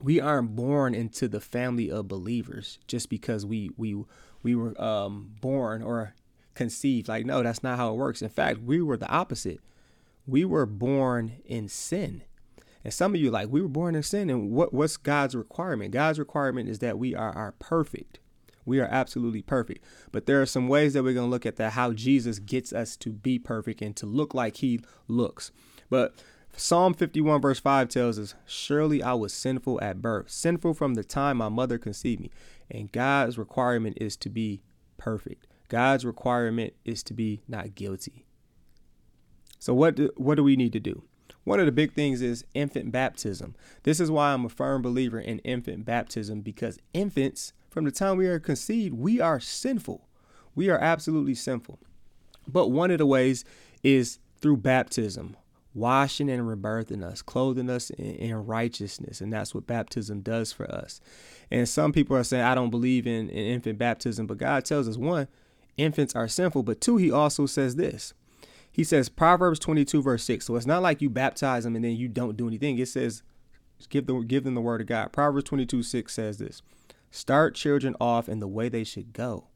We 0.00 0.20
aren't 0.20 0.54
born 0.54 0.94
into 0.94 1.26
the 1.26 1.40
family 1.40 1.90
of 1.90 2.08
believers 2.08 2.78
just 2.86 3.08
because 3.08 3.46
we 3.46 3.70
we 3.76 3.96
we 4.42 4.54
were 4.54 4.80
um, 4.80 5.32
born 5.40 5.82
or 5.82 6.14
conceived. 6.54 7.08
Like 7.08 7.24
no, 7.24 7.42
that's 7.42 7.62
not 7.62 7.78
how 7.78 7.90
it 7.90 7.96
works. 7.96 8.22
In 8.22 8.28
fact, 8.28 8.60
we 8.60 8.82
were 8.82 8.96
the 8.96 9.08
opposite. 9.08 9.60
We 10.26 10.44
were 10.44 10.66
born 10.66 11.36
in 11.44 11.68
sin. 11.68 12.22
And 12.84 12.92
some 12.92 13.14
of 13.14 13.20
you 13.20 13.30
like 13.30 13.48
we 13.50 13.62
were 13.62 13.68
born 13.68 13.94
in 13.94 14.02
sin 14.02 14.30
and 14.30 14.50
what 14.50 14.74
what's 14.74 14.96
God's 14.96 15.34
requirement? 15.34 15.92
God's 15.92 16.18
requirement 16.18 16.68
is 16.68 16.80
that 16.80 16.98
we 16.98 17.14
are 17.14 17.32
are 17.32 17.52
perfect 17.52 18.20
We 18.66 18.80
are 18.80 18.88
absolutely 18.90 19.40
perfect. 19.40 19.82
But 20.12 20.26
there 20.26 20.42
are 20.42 20.46
some 20.46 20.68
ways 20.68 20.92
that 20.92 21.02
we're 21.02 21.14
going 21.14 21.26
to 21.26 21.30
look 21.30 21.46
at 21.46 21.56
that 21.56 21.72
how 21.72 21.92
Jesus 21.92 22.38
gets 22.38 22.72
us 22.72 22.96
to 22.98 23.10
be 23.10 23.38
perfect 23.38 23.80
and 23.80 23.96
to 23.96 24.04
look 24.04 24.34
like 24.34 24.56
he 24.56 24.80
looks. 25.08 25.52
But 25.88 26.14
Psalm 26.56 26.94
51, 26.94 27.40
verse 27.40 27.60
5 27.60 27.88
tells 27.88 28.18
us, 28.18 28.34
Surely 28.46 29.02
I 29.02 29.12
was 29.14 29.32
sinful 29.32 29.80
at 29.80 30.02
birth, 30.02 30.30
sinful 30.30 30.74
from 30.74 30.94
the 30.94 31.04
time 31.04 31.38
my 31.38 31.48
mother 31.48 31.78
conceived 31.78 32.20
me. 32.20 32.30
And 32.70 32.90
God's 32.90 33.38
requirement 33.38 33.98
is 34.00 34.16
to 34.18 34.28
be 34.28 34.62
perfect. 34.96 35.46
God's 35.68 36.04
requirement 36.04 36.74
is 36.84 37.02
to 37.04 37.14
be 37.14 37.42
not 37.46 37.74
guilty. 37.74 38.26
So 39.58 39.74
what 39.74 39.96
do, 39.96 40.10
what 40.16 40.36
do 40.36 40.44
we 40.44 40.56
need 40.56 40.72
to 40.72 40.80
do? 40.80 41.02
One 41.44 41.60
of 41.60 41.66
the 41.66 41.72
big 41.72 41.92
things 41.92 42.22
is 42.22 42.44
infant 42.54 42.90
baptism. 42.90 43.54
This 43.84 44.00
is 44.00 44.10
why 44.10 44.32
I'm 44.32 44.44
a 44.44 44.48
firm 44.48 44.82
believer 44.82 45.20
in 45.20 45.38
infant 45.40 45.84
baptism 45.84 46.40
because 46.40 46.78
infants, 46.92 47.52
from 47.76 47.84
the 47.84 47.90
time 47.90 48.16
we 48.16 48.26
are 48.26 48.40
conceived, 48.40 48.94
we 48.94 49.20
are 49.20 49.38
sinful. 49.38 50.08
We 50.54 50.70
are 50.70 50.78
absolutely 50.78 51.34
sinful. 51.34 51.78
But 52.48 52.68
one 52.68 52.90
of 52.90 52.96
the 52.96 53.04
ways 53.04 53.44
is 53.82 54.18
through 54.40 54.56
baptism, 54.56 55.36
washing 55.74 56.30
and 56.30 56.44
rebirthing 56.44 57.04
us, 57.04 57.20
clothing 57.20 57.68
us 57.68 57.90
in, 57.90 58.14
in, 58.14 58.46
righteousness. 58.46 59.20
And 59.20 59.30
that's 59.30 59.54
what 59.54 59.66
baptism 59.66 60.22
does 60.22 60.54
for 60.54 60.64
us. 60.72 61.02
And 61.50 61.68
some 61.68 61.92
people 61.92 62.16
are 62.16 62.24
saying, 62.24 62.44
I 62.44 62.54
don't 62.54 62.70
believe 62.70 63.06
in, 63.06 63.28
in 63.28 63.46
infant 63.46 63.78
baptism, 63.78 64.26
but 64.26 64.38
God 64.38 64.64
tells 64.64 64.88
us 64.88 64.96
one, 64.96 65.28
infants 65.76 66.16
are 66.16 66.28
sinful, 66.28 66.62
but 66.62 66.80
two, 66.80 66.96
he 66.96 67.12
also 67.12 67.44
says 67.44 67.76
this. 67.76 68.14
He 68.72 68.84
says 68.84 69.10
Proverbs 69.10 69.58
22 69.58 70.00
verse 70.00 70.24
6. 70.24 70.46
So 70.46 70.56
it's 70.56 70.64
not 70.64 70.80
like 70.80 71.02
you 71.02 71.10
baptize 71.10 71.64
them 71.64 71.76
and 71.76 71.84
then 71.84 71.96
you 71.96 72.08
don't 72.08 72.38
do 72.38 72.48
anything. 72.48 72.78
It 72.78 72.88
says 72.88 73.22
give 73.90 74.06
them 74.06 74.26
give 74.26 74.44
them 74.44 74.54
the 74.54 74.62
word 74.62 74.80
of 74.80 74.86
God. 74.86 75.12
Proverbs 75.12 75.44
22 75.44 75.82
6 75.82 76.14
says 76.14 76.38
this. 76.38 76.62
Start 77.16 77.54
children 77.54 77.96
off 77.98 78.28
in 78.28 78.40
the 78.40 78.46
way 78.46 78.68
they 78.68 78.84
should 78.84 79.14
go. 79.14 79.46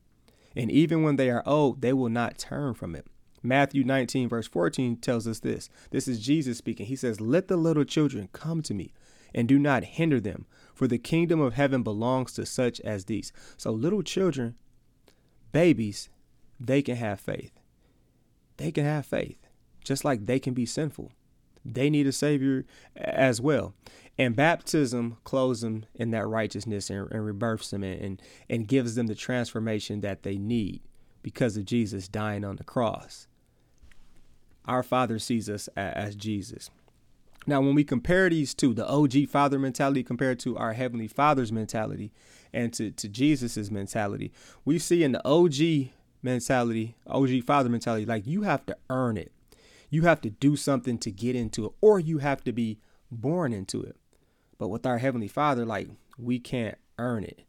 And 0.56 0.70
even 0.70 1.02
when 1.02 1.16
they 1.16 1.28
are 1.28 1.42
old, 1.44 1.82
they 1.82 1.92
will 1.92 2.08
not 2.08 2.38
turn 2.38 2.72
from 2.72 2.94
it. 2.94 3.06
Matthew 3.42 3.84
19, 3.84 4.30
verse 4.30 4.48
14 4.48 4.96
tells 4.96 5.28
us 5.28 5.40
this. 5.40 5.68
This 5.90 6.08
is 6.08 6.24
Jesus 6.24 6.56
speaking. 6.56 6.86
He 6.86 6.96
says, 6.96 7.20
Let 7.20 7.48
the 7.48 7.58
little 7.58 7.84
children 7.84 8.30
come 8.32 8.62
to 8.62 8.72
me, 8.72 8.94
and 9.34 9.46
do 9.46 9.58
not 9.58 9.84
hinder 9.84 10.20
them, 10.20 10.46
for 10.74 10.88
the 10.88 10.96
kingdom 10.96 11.38
of 11.38 11.52
heaven 11.52 11.82
belongs 11.82 12.32
to 12.32 12.46
such 12.46 12.80
as 12.80 13.04
these. 13.04 13.30
So, 13.58 13.72
little 13.72 14.02
children 14.02 14.54
babies, 15.52 16.08
they 16.58 16.80
can 16.80 16.96
have 16.96 17.20
faith. 17.20 17.52
They 18.56 18.72
can 18.72 18.86
have 18.86 19.04
faith, 19.04 19.46
just 19.84 20.02
like 20.02 20.24
they 20.24 20.38
can 20.38 20.54
be 20.54 20.64
sinful. 20.64 21.12
They 21.64 21.90
need 21.90 22.06
a 22.06 22.12
Savior 22.12 22.64
as 22.96 23.40
well. 23.40 23.74
And 24.18 24.36
baptism 24.36 25.16
clothes 25.24 25.62
them 25.62 25.86
in 25.94 26.10
that 26.10 26.26
righteousness 26.26 26.90
and, 26.90 27.10
and 27.10 27.24
rebirths 27.24 27.70
them 27.70 27.82
and, 27.82 28.20
and 28.48 28.68
gives 28.68 28.94
them 28.94 29.06
the 29.06 29.14
transformation 29.14 30.00
that 30.02 30.22
they 30.22 30.36
need 30.36 30.82
because 31.22 31.56
of 31.56 31.64
Jesus 31.64 32.08
dying 32.08 32.44
on 32.44 32.56
the 32.56 32.64
cross. 32.64 33.26
Our 34.66 34.82
Father 34.82 35.18
sees 35.18 35.48
us 35.48 35.68
as 35.76 36.14
Jesus. 36.14 36.70
Now, 37.46 37.60
when 37.60 37.74
we 37.74 37.84
compare 37.84 38.28
these 38.28 38.52
two, 38.52 38.74
the 38.74 38.86
OG 38.86 39.28
father 39.28 39.58
mentality 39.58 40.02
compared 40.02 40.38
to 40.40 40.58
our 40.58 40.74
Heavenly 40.74 41.08
Father's 41.08 41.50
mentality 41.50 42.12
and 42.52 42.72
to, 42.74 42.90
to 42.90 43.08
Jesus's 43.08 43.70
mentality, 43.70 44.32
we 44.64 44.78
see 44.78 45.02
in 45.02 45.12
the 45.12 45.26
OG 45.26 45.92
mentality, 46.22 46.96
OG 47.06 47.44
father 47.44 47.70
mentality, 47.70 48.04
like 48.04 48.26
you 48.26 48.42
have 48.42 48.66
to 48.66 48.76
earn 48.90 49.16
it. 49.16 49.32
You 49.90 50.02
have 50.02 50.20
to 50.22 50.30
do 50.30 50.56
something 50.56 50.98
to 50.98 51.10
get 51.10 51.36
into 51.36 51.66
it, 51.66 51.72
or 51.80 51.98
you 52.00 52.18
have 52.18 52.42
to 52.44 52.52
be 52.52 52.78
born 53.10 53.52
into 53.52 53.82
it. 53.82 53.96
But 54.56 54.68
with 54.68 54.86
our 54.86 54.98
Heavenly 54.98 55.28
Father, 55.28 55.66
like 55.66 55.88
we 56.16 56.38
can't 56.38 56.78
earn 56.98 57.24
it. 57.24 57.42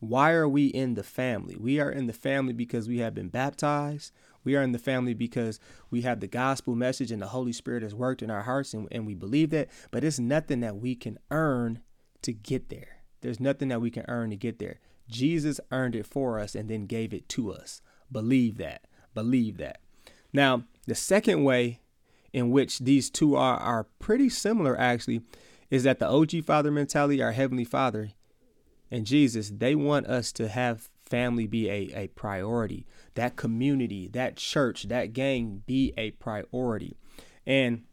Why 0.00 0.32
are 0.32 0.48
we 0.48 0.66
in 0.66 0.94
the 0.94 1.02
family? 1.02 1.56
We 1.58 1.80
are 1.80 1.90
in 1.90 2.06
the 2.06 2.12
family 2.12 2.52
because 2.52 2.88
we 2.88 2.98
have 2.98 3.14
been 3.14 3.28
baptized. 3.28 4.12
We 4.44 4.54
are 4.54 4.62
in 4.62 4.72
the 4.72 4.78
family 4.78 5.14
because 5.14 5.58
we 5.90 6.02
have 6.02 6.20
the 6.20 6.26
gospel 6.26 6.74
message 6.74 7.10
and 7.10 7.22
the 7.22 7.28
Holy 7.28 7.52
Spirit 7.52 7.82
has 7.82 7.94
worked 7.94 8.22
in 8.22 8.30
our 8.30 8.42
hearts 8.42 8.74
and, 8.74 8.86
and 8.92 9.06
we 9.06 9.14
believe 9.14 9.50
that. 9.50 9.68
But 9.90 10.04
it's 10.04 10.18
nothing 10.18 10.60
that 10.60 10.76
we 10.76 10.94
can 10.94 11.18
earn 11.30 11.80
to 12.22 12.32
get 12.32 12.68
there. 12.68 13.02
There's 13.22 13.40
nothing 13.40 13.68
that 13.68 13.80
we 13.80 13.90
can 13.90 14.04
earn 14.08 14.30
to 14.30 14.36
get 14.36 14.58
there. 14.58 14.80
Jesus 15.08 15.60
earned 15.70 15.96
it 15.96 16.06
for 16.06 16.38
us 16.38 16.54
and 16.54 16.68
then 16.68 16.86
gave 16.86 17.14
it 17.14 17.28
to 17.30 17.52
us. 17.52 17.80
Believe 18.12 18.58
that. 18.58 18.86
Believe 19.14 19.56
that. 19.58 19.80
Now, 20.34 20.64
the 20.86 20.94
second 20.94 21.44
way 21.44 21.80
in 22.32 22.50
which 22.50 22.80
these 22.80 23.08
two 23.08 23.36
are, 23.36 23.56
are 23.56 23.86
pretty 24.00 24.28
similar 24.28 24.78
actually 24.78 25.22
is 25.70 25.84
that 25.84 26.00
the 26.00 26.08
OG 26.08 26.44
Father 26.44 26.70
mentality, 26.70 27.22
our 27.22 27.32
Heavenly 27.32 27.64
Father, 27.64 28.10
and 28.90 29.06
Jesus, 29.06 29.50
they 29.56 29.74
want 29.74 30.06
us 30.06 30.32
to 30.32 30.48
have 30.48 30.90
family 31.06 31.46
be 31.46 31.70
a, 31.70 31.90
a 31.94 32.08
priority, 32.08 32.86
that 33.14 33.36
community, 33.36 34.08
that 34.08 34.36
church, 34.36 34.84
that 34.84 35.12
gang 35.12 35.62
be 35.66 35.94
a 35.96 36.10
priority. 36.12 36.96
And 37.46 37.84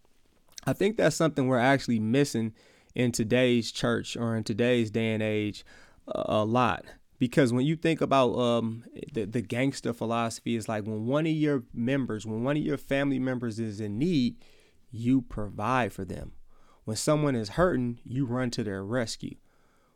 I 0.65 0.73
think 0.73 0.97
that's 0.97 1.15
something 1.15 1.47
we're 1.47 1.59
actually 1.59 1.99
missing 1.99 2.53
in 2.95 3.11
today's 3.11 3.71
church 3.71 4.17
or 4.17 4.35
in 4.35 4.43
today's 4.43 4.91
day 4.91 5.13
and 5.13 5.23
age 5.23 5.63
a, 6.07 6.43
lot. 6.43 6.85
Because 7.21 7.53
when 7.53 7.67
you 7.67 7.75
think 7.75 8.01
about 8.01 8.35
um, 8.35 8.83
the, 9.13 9.25
the 9.25 9.41
gangster 9.41 9.93
philosophy, 9.93 10.55
is 10.55 10.67
like 10.67 10.85
when 10.85 11.05
one 11.05 11.27
of 11.27 11.33
your 11.33 11.61
members, 11.71 12.25
when 12.25 12.43
one 12.43 12.57
of 12.57 12.63
your 12.63 12.79
family 12.79 13.19
members 13.19 13.59
is 13.59 13.79
in 13.79 13.99
need, 13.99 14.37
you 14.89 15.21
provide 15.21 15.93
for 15.93 16.03
them. 16.03 16.31
When 16.83 16.97
someone 16.97 17.35
is 17.35 17.49
hurting, 17.49 17.99
you 18.03 18.25
run 18.25 18.49
to 18.49 18.63
their 18.63 18.83
rescue. 18.83 19.35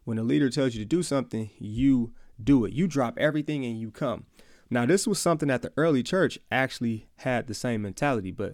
When 0.03 0.20
a 0.20 0.24
leader 0.24 0.51
tells 0.51 0.75
you 0.75 0.82
to 0.82 0.86
do 0.86 1.01
something, 1.01 1.50
you 1.58 2.13
do 2.44 2.63
it. 2.63 2.74
You 2.74 2.88
drop 2.88 3.17
everything 3.17 3.65
and 3.65 3.79
you 3.79 3.89
come. 3.89 4.27
Now, 4.70 4.86
this 4.86 5.08
was 5.08 5.17
something 5.17 5.48
that 5.48 5.63
the 5.63 5.74
early 5.77 6.03
church 6.03 6.38
actually 6.51 7.08
had 7.15 7.48
the 7.48 7.55
same 7.55 7.82
mentality, 7.82 8.29
but 8.29 8.53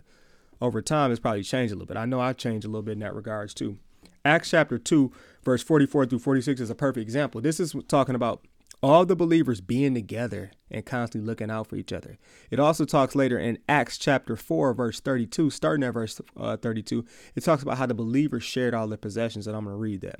over 0.61 0.81
time 0.81 1.11
it's 1.11 1.19
probably 1.19 1.43
changed 1.43 1.73
a 1.73 1.75
little 1.75 1.87
bit. 1.87 1.97
I 1.97 2.05
know 2.05 2.21
I 2.21 2.31
changed 2.31 2.65
a 2.65 2.69
little 2.69 2.83
bit 2.83 2.93
in 2.93 2.99
that 2.99 3.15
regards 3.15 3.53
too. 3.53 3.79
Acts 4.23 4.51
chapter 4.51 4.77
2, 4.77 5.11
verse 5.43 5.61
44 5.61 6.05
through 6.05 6.19
46 6.19 6.61
is 6.61 6.69
a 6.69 6.75
perfect 6.75 7.01
example. 7.01 7.41
This 7.41 7.59
is 7.59 7.75
talking 7.89 8.15
about 8.15 8.45
all 8.83 9.05
the 9.05 9.15
believers 9.15 9.61
being 9.61 9.93
together 9.93 10.51
and 10.69 10.85
constantly 10.85 11.27
looking 11.27 11.51
out 11.51 11.67
for 11.67 11.75
each 11.75 11.93
other. 11.93 12.17
It 12.49 12.59
also 12.59 12.85
talks 12.85 13.15
later 13.15 13.37
in 13.37 13.59
Acts 13.69 13.97
chapter 13.97 14.35
4, 14.35 14.73
verse 14.73 14.99
32, 14.99 15.49
starting 15.51 15.83
at 15.83 15.93
verse 15.93 16.19
uh, 16.35 16.57
32, 16.57 17.05
it 17.35 17.43
talks 17.43 17.61
about 17.61 17.77
how 17.77 17.85
the 17.85 17.93
believers 17.93 18.43
shared 18.43 18.73
all 18.73 18.87
their 18.87 18.97
possessions, 18.97 19.45
and 19.47 19.55
I'm 19.55 19.65
going 19.65 19.75
to 19.75 19.79
read 19.79 20.01
that. 20.01 20.19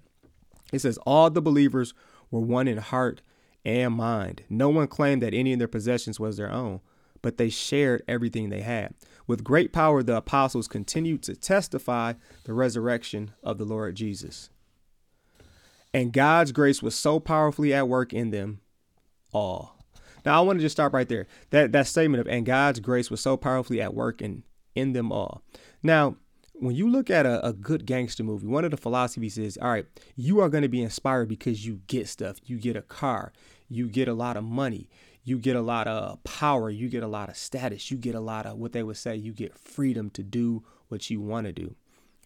It 0.72 0.80
says, 0.80 0.98
All 1.06 1.30
the 1.30 1.42
believers 1.42 1.94
were 2.30 2.40
one 2.40 2.68
in 2.68 2.78
heart 2.78 3.22
and 3.66 3.94
mind. 3.94 4.44
No 4.50 4.70
one 4.70 4.88
claimed 4.88 5.22
that 5.22 5.34
any 5.34 5.54
of 5.54 5.60
their 5.60 5.68
possessions 5.68 6.20
was 6.20 6.38
their 6.38 6.52
own, 6.52 6.82
but 7.22 7.38
they 7.38 7.50
shared 7.50 8.04
everything 8.08 8.50
they 8.50 8.62
had. 8.62 8.94
With 9.28 9.44
great 9.44 9.74
power, 9.74 10.04
the 10.04 10.18
apostles 10.18 10.68
continued 10.68 11.24
to 11.24 11.36
testify 11.36 12.14
the 12.44 12.54
resurrection 12.54 13.32
of 13.44 13.58
the 13.58 13.66
Lord 13.66 13.96
Jesus. 13.96 14.50
And 15.94 16.14
God's 16.14 16.52
grace 16.52 16.82
was 16.82 16.96
so 16.96 17.20
powerfully 17.20 17.74
at 17.74 17.88
work 17.88 18.14
in 18.14 18.32
them 18.32 18.62
all. 19.34 19.78
Now 20.26 20.38
I 20.38 20.42
want 20.46 20.60
to 20.60 20.64
just 20.64 20.76
stop 20.76 20.94
right 20.94 21.08
there. 21.08 21.28
That 21.50 21.72
that 21.72 21.88
statement 21.88 22.22
of 22.22 22.28
and 22.28 22.46
God's 22.46 22.80
grace 22.80 23.10
was 23.10 23.22
so 23.22 23.38
powerfully 23.38 23.82
at 23.82 23.94
work 23.94 24.22
in 24.22 24.44
in 24.76 24.94
them 24.94 25.12
all. 25.12 25.42
Now, 25.84 26.16
when 26.54 26.76
you 26.76 26.88
look 26.90 27.10
at 27.10 27.26
a, 27.26 27.46
a 27.46 27.54
good 27.54 27.86
gangster 27.86 28.24
movie, 28.24 28.48
one 28.48 28.64
of 28.64 28.72
the 28.72 28.78
philosophies 28.78 29.38
is 29.38 29.58
all 29.58 29.72
right, 29.72 29.86
you 30.16 30.40
are 30.40 30.50
going 30.50 30.62
to 30.62 30.70
be 30.70 30.84
inspired 30.84 31.28
because 31.28 31.66
you 31.66 31.82
get 31.88 32.08
stuff. 32.08 32.38
You 32.46 32.58
get 32.58 32.76
a 32.76 32.82
car, 32.84 33.34
you 33.68 33.88
get 33.88 34.08
a 34.08 34.14
lot 34.14 34.38
of 34.38 34.44
money, 34.44 34.88
you 35.24 35.40
get 35.40 35.56
a 35.56 35.62
lot 35.62 35.88
of 35.88 36.24
power, 36.24 36.70
you 36.70 36.88
get 36.88 37.04
a 37.04 37.08
lot 37.08 37.30
of 37.30 37.36
status, 37.36 37.90
you 37.90 37.98
get 37.98 38.16
a 38.16 38.20
lot 38.20 38.46
of 38.46 38.58
what 38.58 38.74
they 38.74 38.84
would 38.84 38.98
say, 38.98 39.16
you 39.16 39.34
get 39.34 39.58
freedom 39.58 40.10
to 40.12 40.24
do 40.24 40.64
what 40.88 41.10
you 41.10 41.20
want 41.20 41.48
to 41.48 41.54
do. 41.54 41.76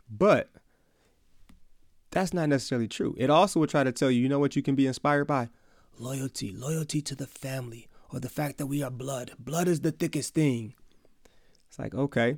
But 0.10 0.50
that's 2.16 2.34
not 2.34 2.48
necessarily 2.48 2.88
true. 2.88 3.14
It 3.18 3.30
also 3.30 3.60
would 3.60 3.70
try 3.70 3.84
to 3.84 3.92
tell 3.92 4.10
you, 4.10 4.22
you 4.22 4.30
know 4.30 4.40
what 4.40 4.56
you 4.56 4.62
can 4.62 4.74
be 4.74 4.88
inspired 4.88 5.26
by? 5.26 5.50
Loyalty, 6.00 6.50
loyalty 6.54 7.02
to 7.02 7.14
the 7.14 7.28
family, 7.28 7.90
or 8.10 8.22
the 8.22 8.30
fact 8.30 8.58
that 8.58 8.68
we 8.68 8.82
are 8.82 8.90
blood. 8.90 9.32
Blood 9.38 9.68
is 9.68 9.82
the 9.82 9.92
thickest 9.92 10.34
thing. 10.34 10.76
It's 11.68 11.78
like, 11.78 11.94
okay, 11.94 12.38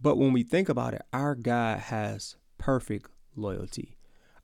but 0.00 0.16
when 0.16 0.32
we 0.32 0.42
think 0.42 0.70
about 0.70 0.94
it, 0.94 1.02
our 1.12 1.34
God 1.34 1.80
has 1.80 2.36
perfect 2.56 3.10
loyalty. 3.36 3.98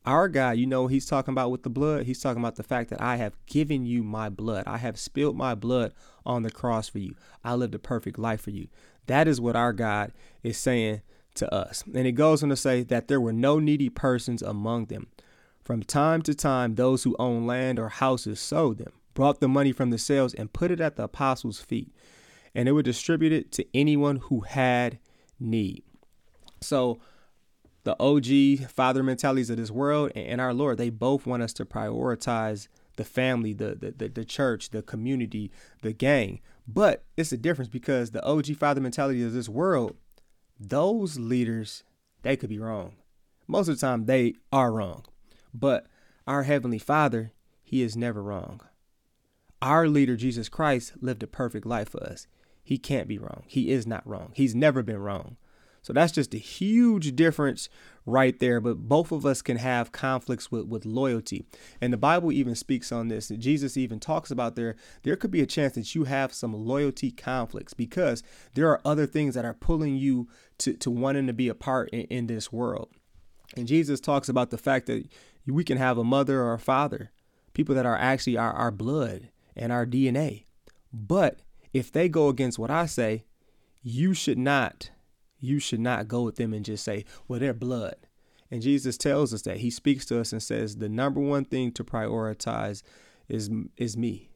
Our 0.05 0.29
God, 0.29 0.59
you 0.59 0.67
know, 0.67 0.89
he's 0.89 1.07
talking 1.07 1.33
about 1.33 1.51
with 1.51 1.63
the 1.63 1.71
blood, 1.71 2.05
he's 2.05 2.21
talking 2.21 2.43
about 2.43 2.57
the 2.57 2.63
fact 2.63 2.91
that 2.91 3.01
I 3.01 3.17
have 3.17 3.35
given 3.47 3.87
you 3.87 4.03
my 4.03 4.29
blood. 4.29 4.65
I 4.67 4.77
have 4.77 4.99
spilled 4.99 5.39
my 5.39 5.55
blood 5.55 5.95
on 6.27 6.43
the 6.43 6.51
cross 6.51 6.87
for 6.87 6.99
you. 6.99 7.15
I 7.43 7.55
lived 7.55 7.75
a 7.75 7.79
perfect 7.79 8.19
life 8.19 8.43
for 8.43 8.51
you. 8.51 8.69
That 9.07 9.27
is 9.27 9.41
what 9.41 9.57
our 9.57 9.73
God 9.73 10.13
is 10.43 10.59
saying 10.59 11.01
to 11.37 11.55
us. 11.55 11.85
And 11.87 12.07
it 12.07 12.13
goes 12.13 12.43
on 12.43 12.49
to 12.49 12.57
say 12.57 12.83
that 12.85 13.09
there 13.09 13.21
were 13.21 13.33
no 13.33 13.59
needy 13.59 13.89
persons 13.89 14.43
among 14.43 14.87
them. 14.87 15.09
From 15.63 15.83
time 15.83 16.23
to 16.23 16.35
time, 16.35 16.75
those 16.75 17.03
who 17.03 17.17
owned 17.19 17.47
land 17.47 17.79
or 17.79 17.89
houses 17.89 18.41
sold 18.41 18.79
them, 18.79 18.93
brought 19.15 19.41
the 19.41 19.49
money 19.49 19.73
from 19.73 19.91
the 19.91 19.99
sales, 19.99 20.35
and 20.35 20.53
put 20.53 20.71
it 20.71 20.81
at 20.81 20.97
the 20.97 21.05
apostles' 21.05 21.61
feet. 21.61 21.93
And 22.55 22.69
they 22.69 22.73
would 22.73 22.85
distribute 22.85 23.33
it 23.33 23.53
to 23.53 23.67
anyone 23.75 24.17
who 24.17 24.41
had 24.41 24.99
need. 25.41 25.83
So 26.61 26.99
the 27.85 27.97
OG 28.01 28.69
father 28.71 29.03
mentalities 29.03 29.51
of 29.51 29.57
this 29.57 29.71
world 29.71 30.13
and 30.15 30.41
our 30.41 30.55
Lord, 30.55 30.79
they 30.79 30.91
both 30.91 31.27
want 31.27 31.43
us 31.43 31.53
to 31.55 31.65
prioritize 31.65 32.69
the 32.97 33.05
family, 33.05 33.53
the, 33.53 33.75
the 33.75 33.91
the 33.93 34.09
the 34.09 34.25
church, 34.25 34.71
the 34.71 34.83
community, 34.83 35.53
the 35.83 35.93
gang. 35.93 36.41
But 36.67 37.05
it's 37.17 37.33
a 37.33 37.37
difference 37.37 37.69
because 37.69 38.11
the 38.11 38.25
OG 38.25 38.57
father 38.57 38.81
mentality 38.81 39.23
of 39.23 39.33
this 39.33 39.49
world, 39.49 39.97
those 40.59 41.19
leaders, 41.19 41.85
they 42.23 42.37
could 42.37 42.51
be 42.51 42.59
wrong. 42.59 42.95
Most 43.47 43.69
of 43.69 43.77
the 43.77 43.81
time 43.81 44.07
they 44.07 44.35
are 44.53 44.73
wrong. 44.73 45.05
But 45.55 45.87
our 46.27 46.43
heavenly 46.43 46.79
Father, 46.79 47.33
he 47.63 47.83
is 47.83 47.97
never 47.97 48.23
wrong. 48.23 48.61
Our 49.63 49.89
leader 49.89 50.17
Jesus 50.17 50.49
Christ 50.49 50.93
lived 51.01 51.23
a 51.23 51.27
perfect 51.27 51.67
life 51.67 51.91
for 51.91 52.03
us. 52.03 52.27
He 52.63 52.79
can't 52.79 53.09
be 53.09 53.19
wrong. 53.19 53.45
He 53.47 53.71
is 53.71 53.87
not 53.87 54.07
wrong. 54.07 54.33
He's 54.35 54.55
never 54.55 54.83
been 54.83 54.99
wrong. 54.99 55.37
So 55.87 55.93
that's 55.93 56.11
just 56.11 56.35
a 56.35 56.39
huge 56.39 57.15
difference 57.15 57.69
right 58.05 58.37
there. 58.41 58.61
But 58.61 58.89
both 58.89 59.13
of 59.13 59.25
us 59.25 59.41
can 59.41 59.57
have 59.59 59.93
conflicts 59.93 60.51
with, 60.51 60.67
with 60.67 60.85
loyalty. 60.85 61.47
And 61.81 61.93
the 61.93 61.97
Bible 61.97 62.33
even 62.33 62.57
speaks 62.57 62.91
on 62.91 63.07
this. 63.07 63.29
Jesus 63.29 63.77
even 63.77 64.01
talks 64.01 64.33
about 64.33 64.57
there, 64.57 64.75
there 65.05 65.15
could 65.15 65.31
be 65.31 65.43
a 65.43 65.47
chance 65.47 65.75
that 65.75 65.95
you 65.95 66.03
have 66.03 66.35
some 66.35 66.53
loyalty 66.55 67.13
conflicts 67.13 67.73
because 67.73 68.25
there 68.55 68.69
are 68.69 68.81
other 68.85 69.07
things 69.07 69.37
that 69.37 69.45
are 69.45 69.55
pulling 69.55 69.95
you 69.95 70.27
to, 70.59 70.75
to 70.75 70.91
wanting 70.91 71.27
to 71.27 71.33
be 71.33 71.49
a 71.49 71.55
part 71.55 71.91
in, 71.91 72.03
in 72.03 72.27
this 72.27 72.53
world. 72.53 72.91
And 73.57 73.69
Jesus 73.69 74.01
talks 74.01 74.29
about 74.29 74.51
the 74.51 74.59
fact 74.59 74.87
that 74.87 75.09
we 75.47 75.65
can 75.65 75.79
have 75.79 75.99
a 75.99 76.05
mother 76.05 76.43
or 76.43 76.55
a 76.55 76.59
father, 76.59 77.11
people 77.55 77.75
that 77.75 77.87
are 77.87 77.97
actually 77.97 78.37
our, 78.37 78.53
our 78.53 78.71
blood 78.71 79.29
and 79.55 79.73
our 79.73 79.87
DNA. 79.87 80.45
But 80.93 81.41
if 81.73 81.93
they 81.93 82.09
go 82.09 82.29
against 82.29 82.59
what 82.59 82.71
I 82.71 82.87
say, 82.87 83.25
you 83.83 84.15
should 84.15 84.39
not 84.39 84.91
you 85.39 85.59
should 85.59 85.81
not 85.81 86.09
go 86.09 86.23
with 86.23 86.37
them 86.37 86.53
and 86.53 86.65
just 86.65 86.83
say, 86.85 87.05
well, 87.29 87.39
they're 87.39 87.53
blood. 87.53 87.97
And 88.51 88.63
Jesus 88.63 88.97
tells 88.97 89.35
us 89.35 89.43
that. 89.43 89.59
He 89.59 89.71
speaks 89.71 90.07
to 90.07 90.21
us 90.21 90.33
and 90.33 90.43
says, 90.43 90.77
the 90.77 90.89
number 90.89 91.21
one 91.21 91.45
thing 91.45 91.73
to 91.73 91.85
prioritize 91.85 92.83
is, 93.29 93.51
is 93.77 93.97
me 93.97 94.31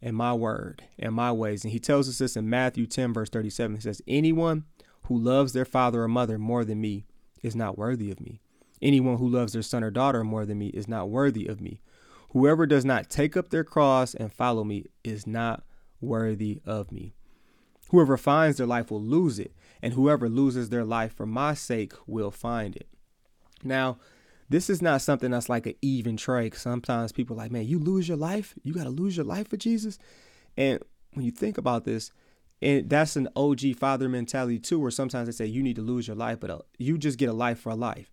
and 0.00 0.16
my 0.16 0.32
word 0.32 0.84
and 0.98 1.14
my 1.14 1.32
ways. 1.32 1.64
And 1.64 1.72
he 1.72 1.78
tells 1.78 2.08
us 2.08 2.18
this 2.18 2.36
in 2.36 2.48
Matthew 2.48 2.86
10, 2.86 3.12
verse 3.12 3.28
37. 3.28 3.76
He 3.76 3.82
says, 3.82 4.02
Anyone 4.06 4.64
who 5.08 5.18
loves 5.18 5.52
their 5.52 5.64
father 5.64 6.02
or 6.02 6.08
mother 6.08 6.38
more 6.38 6.64
than 6.64 6.80
me 6.80 7.04
is 7.42 7.54
not 7.54 7.78
worthy 7.78 8.10
of 8.10 8.20
me. 8.20 8.40
Anyone 8.82 9.18
who 9.18 9.28
loves 9.28 9.52
their 9.52 9.62
son 9.62 9.82
or 9.82 9.90
daughter 9.90 10.24
more 10.24 10.44
than 10.44 10.58
me 10.58 10.68
is 10.68 10.88
not 10.88 11.08
worthy 11.08 11.46
of 11.46 11.60
me. 11.60 11.80
Whoever 12.30 12.66
does 12.66 12.84
not 12.84 13.08
take 13.08 13.36
up 13.36 13.48
their 13.48 13.64
cross 13.64 14.14
and 14.14 14.32
follow 14.32 14.64
me 14.64 14.84
is 15.04 15.26
not 15.26 15.64
worthy 16.00 16.60
of 16.66 16.92
me. 16.92 17.14
Whoever 17.90 18.16
finds 18.16 18.58
their 18.58 18.66
life 18.66 18.90
will 18.90 19.02
lose 19.02 19.38
it, 19.38 19.54
and 19.80 19.94
whoever 19.94 20.28
loses 20.28 20.68
their 20.68 20.84
life 20.84 21.14
for 21.14 21.24
my 21.24 21.54
sake 21.54 21.92
will 22.06 22.32
find 22.32 22.74
it. 22.76 22.88
Now, 23.62 23.98
this 24.48 24.68
is 24.68 24.82
not 24.82 25.02
something 25.02 25.30
that's 25.30 25.48
like 25.48 25.66
an 25.66 25.74
even 25.82 26.16
trade. 26.16 26.54
Sometimes 26.54 27.12
people 27.12 27.36
are 27.36 27.38
like, 27.38 27.52
man, 27.52 27.66
you 27.66 27.78
lose 27.78 28.08
your 28.08 28.16
life, 28.16 28.54
you 28.62 28.74
got 28.74 28.84
to 28.84 28.90
lose 28.90 29.16
your 29.16 29.26
life 29.26 29.48
for 29.48 29.56
Jesus. 29.56 29.98
And 30.56 30.80
when 31.14 31.24
you 31.24 31.30
think 31.30 31.58
about 31.58 31.84
this, 31.84 32.10
and 32.62 32.88
that's 32.88 33.16
an 33.16 33.28
OG 33.36 33.76
father 33.78 34.08
mentality 34.08 34.58
too, 34.58 34.78
where 34.78 34.90
sometimes 34.90 35.26
they 35.26 35.32
say 35.32 35.46
you 35.46 35.62
need 35.62 35.76
to 35.76 35.82
lose 35.82 36.06
your 36.06 36.16
life, 36.16 36.40
but 36.40 36.50
uh, 36.50 36.58
you 36.78 36.98
just 36.98 37.18
get 37.18 37.28
a 37.28 37.34
life 37.34 37.60
for 37.60 37.70
a 37.70 37.76
life. 37.76 38.10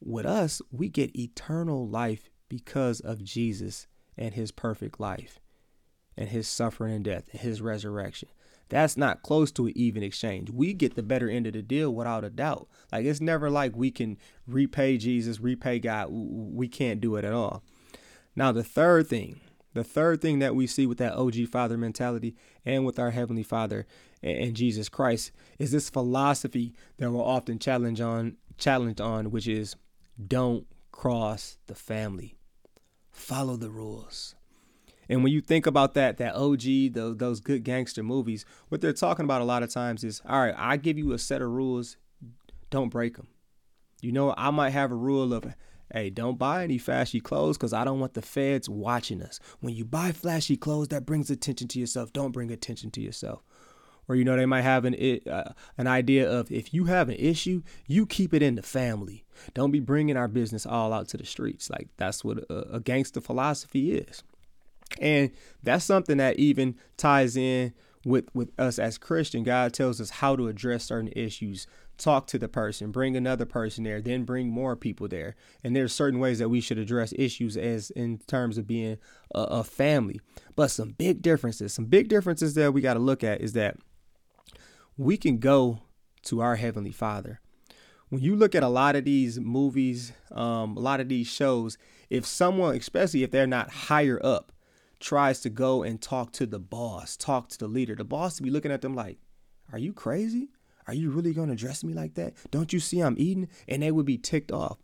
With 0.00 0.26
us, 0.26 0.62
we 0.70 0.88
get 0.88 1.16
eternal 1.16 1.86
life 1.86 2.30
because 2.48 3.00
of 3.00 3.24
Jesus 3.24 3.86
and 4.16 4.34
his 4.34 4.50
perfect 4.52 5.00
life 5.00 5.40
and 6.16 6.28
his 6.28 6.48
suffering 6.48 6.94
and 6.94 7.04
death 7.04 7.28
and 7.32 7.40
his 7.40 7.60
resurrection. 7.60 8.28
That's 8.68 8.96
not 8.96 9.22
close 9.22 9.50
to 9.52 9.66
an 9.66 9.72
even 9.74 10.04
exchange. 10.04 10.50
We 10.50 10.74
get 10.74 10.94
the 10.94 11.02
better 11.02 11.28
end 11.28 11.48
of 11.48 11.54
the 11.54 11.62
deal 11.62 11.92
without 11.92 12.24
a 12.24 12.30
doubt. 12.30 12.68
Like 12.92 13.04
it's 13.04 13.20
never 13.20 13.50
like 13.50 13.74
we 13.74 13.90
can 13.90 14.16
repay 14.46 14.96
Jesus, 14.96 15.40
repay 15.40 15.80
God. 15.80 16.08
We 16.10 16.68
can't 16.68 17.00
do 17.00 17.16
it 17.16 17.24
at 17.24 17.32
all. 17.32 17.64
Now, 18.36 18.52
the 18.52 18.62
third 18.62 19.08
thing, 19.08 19.40
the 19.72 19.84
third 19.84 20.20
thing 20.20 20.40
that 20.40 20.54
we 20.54 20.66
see 20.66 20.86
with 20.86 20.98
that 20.98 21.14
OG 21.14 21.48
Father 21.48 21.78
mentality 21.78 22.34
and 22.64 22.84
with 22.84 22.98
our 22.98 23.10
Heavenly 23.10 23.42
Father 23.42 23.86
and 24.22 24.54
Jesus 24.54 24.88
Christ 24.88 25.32
is 25.58 25.70
this 25.70 25.90
philosophy 25.90 26.74
that 26.98 27.10
we're 27.10 27.22
often 27.22 27.58
challenged 27.58 28.00
on, 28.00 28.36
challenged 28.58 29.00
on, 29.00 29.30
which 29.30 29.46
is 29.46 29.76
don't 30.26 30.66
cross 30.92 31.58
the 31.66 31.74
family. 31.74 32.36
Follow 33.12 33.56
the 33.56 33.70
rules. 33.70 34.34
And 35.08 35.24
when 35.24 35.32
you 35.32 35.40
think 35.40 35.66
about 35.66 35.94
that, 35.94 36.18
that 36.18 36.36
OG, 36.36 36.92
those, 36.92 37.16
those 37.16 37.40
good 37.40 37.64
gangster 37.64 38.02
movies, 38.02 38.44
what 38.68 38.80
they're 38.80 38.92
talking 38.92 39.24
about 39.24 39.42
a 39.42 39.44
lot 39.44 39.64
of 39.64 39.70
times 39.70 40.04
is, 40.04 40.22
all 40.28 40.40
right, 40.40 40.54
I 40.56 40.76
give 40.76 40.98
you 40.98 41.12
a 41.12 41.18
set 41.18 41.42
of 41.42 41.50
rules, 41.50 41.96
don't 42.70 42.90
break 42.90 43.16
them. 43.16 43.26
You 44.00 44.12
know, 44.12 44.34
I 44.36 44.50
might 44.50 44.70
have 44.70 44.92
a 44.92 44.96
rule 44.96 45.34
of, 45.34 45.52
hey, 45.92 46.10
don't 46.10 46.38
buy 46.38 46.64
any 46.64 46.78
flashy 46.78 47.20
clothes 47.20 47.56
because 47.56 47.72
I 47.72 47.84
don't 47.84 48.00
want 48.00 48.14
the 48.14 48.22
feds 48.22 48.68
watching 48.68 49.22
us. 49.22 49.40
When 49.60 49.74
you 49.74 49.84
buy 49.84 50.12
flashy 50.12 50.56
clothes, 50.56 50.88
that 50.88 51.06
brings 51.06 51.30
attention 51.30 51.68
to 51.68 51.80
yourself. 51.80 52.12
Don't 52.12 52.32
bring 52.32 52.50
attention 52.50 52.90
to 52.92 53.00
yourself. 53.00 53.42
Or 54.08 54.16
you 54.16 54.24
know, 54.24 54.36
they 54.36 54.46
might 54.46 54.62
have 54.62 54.84
an 54.84 54.96
uh, 55.30 55.52
an 55.78 55.86
idea 55.86 56.28
of 56.28 56.50
if 56.50 56.74
you 56.74 56.86
have 56.86 57.08
an 57.08 57.14
issue, 57.16 57.62
you 57.86 58.06
keep 58.06 58.34
it 58.34 58.42
in 58.42 58.56
the 58.56 58.62
family. 58.62 59.24
Don't 59.54 59.70
be 59.70 59.78
bringing 59.78 60.16
our 60.16 60.26
business 60.26 60.66
all 60.66 60.92
out 60.92 61.08
to 61.10 61.16
the 61.16 61.24
streets. 61.24 61.70
Like 61.70 61.88
that's 61.96 62.24
what 62.24 62.38
a, 62.50 62.74
a 62.74 62.80
gangster 62.80 63.20
philosophy 63.20 63.92
is. 63.92 64.24
And 65.00 65.30
that's 65.62 65.84
something 65.84 66.16
that 66.16 66.40
even 66.40 66.74
ties 66.96 67.36
in 67.36 67.72
with 68.04 68.26
with 68.34 68.50
us 68.58 68.80
as 68.80 68.98
Christian. 68.98 69.44
God 69.44 69.72
tells 69.72 70.00
us 70.00 70.10
how 70.10 70.34
to 70.34 70.48
address 70.48 70.84
certain 70.84 71.12
issues. 71.14 71.68
Talk 72.00 72.26
to 72.28 72.38
the 72.38 72.48
person, 72.48 72.92
bring 72.92 73.14
another 73.14 73.44
person 73.44 73.84
there, 73.84 74.00
then 74.00 74.24
bring 74.24 74.48
more 74.48 74.74
people 74.74 75.06
there. 75.06 75.36
And 75.62 75.76
there's 75.76 75.92
certain 75.92 76.18
ways 76.18 76.38
that 76.38 76.48
we 76.48 76.62
should 76.62 76.78
address 76.78 77.12
issues 77.18 77.58
as 77.58 77.90
in 77.90 78.18
terms 78.26 78.56
of 78.56 78.66
being 78.66 78.96
a, 79.34 79.40
a 79.40 79.64
family. 79.64 80.18
But 80.56 80.70
some 80.70 80.92
big 80.92 81.20
differences, 81.20 81.74
some 81.74 81.84
big 81.84 82.08
differences 82.08 82.54
that 82.54 82.72
we 82.72 82.80
got 82.80 82.94
to 82.94 83.00
look 83.00 83.22
at 83.22 83.42
is 83.42 83.52
that 83.52 83.76
we 84.96 85.18
can 85.18 85.36
go 85.36 85.82
to 86.22 86.40
our 86.40 86.56
heavenly 86.56 86.90
Father. 86.90 87.40
When 88.08 88.22
you 88.22 88.34
look 88.34 88.54
at 88.54 88.62
a 88.62 88.68
lot 88.68 88.96
of 88.96 89.04
these 89.04 89.38
movies, 89.38 90.12
um, 90.32 90.78
a 90.78 90.80
lot 90.80 91.00
of 91.00 91.08
these 91.10 91.26
shows, 91.26 91.76
if 92.08 92.24
someone, 92.24 92.76
especially 92.76 93.22
if 93.22 93.30
they're 93.30 93.46
not 93.46 93.70
higher 93.70 94.18
up, 94.24 94.52
tries 95.00 95.40
to 95.42 95.50
go 95.50 95.82
and 95.82 96.00
talk 96.00 96.32
to 96.32 96.46
the 96.46 96.58
boss, 96.58 97.14
talk 97.14 97.50
to 97.50 97.58
the 97.58 97.68
leader, 97.68 97.94
the 97.94 98.04
boss 98.04 98.36
to 98.36 98.42
be 98.42 98.50
looking 98.50 98.72
at 98.72 98.80
them 98.80 98.94
like, 98.94 99.18
Are 99.70 99.78
you 99.78 99.92
crazy? 99.92 100.48
Are 100.90 100.94
you 100.94 101.10
really 101.10 101.32
going 101.32 101.50
to 101.50 101.54
dress 101.54 101.84
me 101.84 101.92
like 101.92 102.14
that? 102.14 102.34
Don't 102.50 102.72
you 102.72 102.80
see 102.80 102.98
I'm 102.98 103.14
eating? 103.16 103.48
And 103.68 103.80
they 103.80 103.92
would 103.92 104.06
be 104.06 104.18
ticked 104.18 104.50
off. 104.50 104.78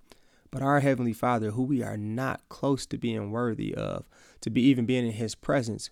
But 0.52 0.62
our 0.62 0.78
Heavenly 0.78 1.12
Father, 1.12 1.50
who 1.50 1.64
we 1.64 1.82
are 1.82 1.96
not 1.96 2.48
close 2.48 2.86
to 2.86 2.96
being 2.96 3.32
worthy 3.32 3.74
of, 3.74 4.08
to 4.42 4.48
be 4.48 4.62
even 4.62 4.86
being 4.86 5.04
in 5.04 5.14
His 5.14 5.34
presence, 5.34 5.90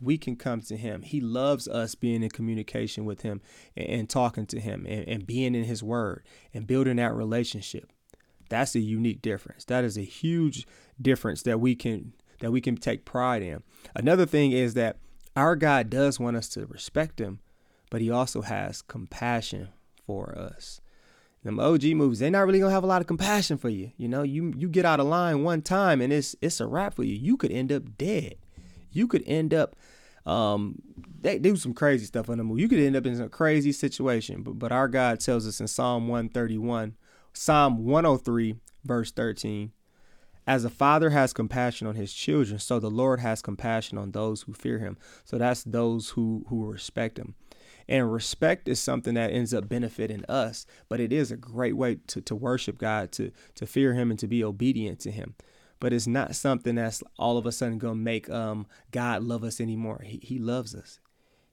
we 0.00 0.18
can 0.18 0.34
come 0.34 0.62
to 0.62 0.76
Him. 0.76 1.02
He 1.02 1.20
loves 1.20 1.68
us 1.68 1.94
being 1.94 2.24
in 2.24 2.30
communication 2.30 3.04
with 3.04 3.22
Him 3.22 3.40
and, 3.76 3.86
and 3.86 4.10
talking 4.10 4.46
to 4.46 4.58
Him 4.58 4.84
and, 4.88 5.06
and 5.06 5.26
being 5.28 5.54
in 5.54 5.62
His 5.62 5.80
Word 5.80 6.24
and 6.52 6.66
building 6.66 6.96
that 6.96 7.14
relationship. 7.14 7.88
That's 8.48 8.74
a 8.74 8.80
unique 8.80 9.22
difference. 9.22 9.64
That 9.66 9.84
is 9.84 9.96
a 9.96 10.02
huge 10.02 10.66
difference 11.00 11.44
that 11.44 11.60
we 11.60 11.76
can 11.76 12.14
that 12.40 12.50
we 12.50 12.60
can 12.60 12.76
take 12.76 13.04
pride 13.04 13.42
in. 13.42 13.62
Another 13.94 14.26
thing 14.26 14.50
is 14.50 14.74
that 14.74 14.96
our 15.36 15.54
God 15.54 15.88
does 15.88 16.18
want 16.18 16.36
us 16.36 16.48
to 16.48 16.66
respect 16.66 17.20
him, 17.20 17.38
but 17.92 18.00
he 18.00 18.10
also 18.10 18.40
has 18.40 18.80
compassion 18.80 19.68
for 20.06 20.34
us. 20.34 20.80
Them 21.44 21.60
OG 21.60 21.84
movies, 21.88 22.20
they're 22.20 22.30
not 22.30 22.46
really 22.46 22.58
gonna 22.58 22.72
have 22.72 22.84
a 22.84 22.86
lot 22.86 23.02
of 23.02 23.06
compassion 23.06 23.58
for 23.58 23.68
you. 23.68 23.92
You 23.98 24.08
know, 24.08 24.22
you 24.22 24.54
you 24.56 24.70
get 24.70 24.86
out 24.86 24.98
of 24.98 25.06
line 25.06 25.44
one 25.44 25.60
time 25.60 26.00
and 26.00 26.10
it's 26.10 26.34
it's 26.40 26.58
a 26.58 26.66
wrap 26.66 26.94
for 26.94 27.04
you. 27.04 27.14
You 27.14 27.36
could 27.36 27.52
end 27.52 27.70
up 27.70 27.98
dead. 27.98 28.36
You 28.92 29.06
could 29.06 29.22
end 29.26 29.52
up 29.52 29.76
um 30.24 30.80
they 31.20 31.38
do 31.38 31.54
some 31.54 31.74
crazy 31.74 32.06
stuff 32.06 32.30
on 32.30 32.38
the 32.38 32.44
movie. 32.44 32.62
You 32.62 32.68
could 32.68 32.78
end 32.78 32.96
up 32.96 33.04
in 33.04 33.20
a 33.20 33.28
crazy 33.28 33.72
situation. 33.72 34.42
But 34.42 34.58
but 34.58 34.72
our 34.72 34.88
God 34.88 35.20
tells 35.20 35.46
us 35.46 35.60
in 35.60 35.66
Psalm 35.66 36.08
131, 36.08 36.96
Psalm 37.34 37.84
103, 37.84 38.54
verse 38.86 39.12
13, 39.12 39.70
as 40.46 40.64
a 40.64 40.70
father 40.70 41.10
has 41.10 41.34
compassion 41.34 41.86
on 41.86 41.96
his 41.96 42.14
children, 42.14 42.58
so 42.58 42.80
the 42.80 42.90
Lord 42.90 43.20
has 43.20 43.42
compassion 43.42 43.98
on 43.98 44.12
those 44.12 44.42
who 44.42 44.54
fear 44.54 44.78
him. 44.78 44.96
So 45.26 45.36
that's 45.36 45.62
those 45.64 46.10
who 46.10 46.46
who 46.48 46.64
respect 46.64 47.18
him. 47.18 47.34
And 47.88 48.12
respect 48.12 48.68
is 48.68 48.80
something 48.80 49.14
that 49.14 49.32
ends 49.32 49.52
up 49.52 49.68
benefiting 49.68 50.24
us, 50.26 50.66
but 50.88 51.00
it 51.00 51.12
is 51.12 51.30
a 51.30 51.36
great 51.36 51.76
way 51.76 51.96
to, 52.08 52.20
to 52.22 52.34
worship 52.34 52.78
God, 52.78 53.12
to 53.12 53.32
to 53.56 53.66
fear 53.66 53.94
him 53.94 54.10
and 54.10 54.18
to 54.20 54.26
be 54.26 54.44
obedient 54.44 55.00
to 55.00 55.10
him. 55.10 55.34
But 55.80 55.92
it's 55.92 56.06
not 56.06 56.36
something 56.36 56.76
that's 56.76 57.02
all 57.18 57.38
of 57.38 57.46
a 57.46 57.52
sudden 57.52 57.78
gonna 57.78 57.96
make 57.96 58.30
um 58.30 58.66
God 58.90 59.22
love 59.22 59.44
us 59.44 59.60
anymore. 59.60 60.02
He 60.04 60.20
he 60.22 60.38
loves 60.38 60.74
us. 60.74 61.00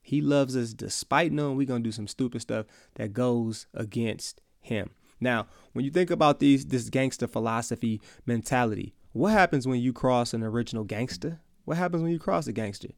He 0.02 0.22
loves 0.22 0.56
us 0.56 0.74
despite 0.74 1.32
knowing 1.32 1.58
we're 1.58 1.68
gonna 1.68 1.84
do 1.84 1.92
some 1.92 2.08
stupid 2.08 2.42
stuff 2.42 2.66
that 2.96 3.14
goes 3.14 3.68
against 3.74 4.42
him. 4.62 4.92
Now, 5.20 5.48
when 5.74 5.86
you 5.86 5.92
think 5.92 6.12
about 6.12 6.40
these 6.40 6.66
this 6.66 6.90
gangster 6.90 7.28
philosophy 7.28 8.02
mentality, 8.26 8.96
what 9.12 9.32
happens 9.32 9.68
when 9.68 9.80
you 9.80 9.94
cross 9.94 10.34
an 10.34 10.44
original 10.44 10.84
gangster? 10.84 11.42
What 11.66 11.78
happens 11.78 12.04
when 12.04 12.12
you 12.12 12.20
cross 12.20 12.48
a 12.48 12.54
gangster? 12.54 12.90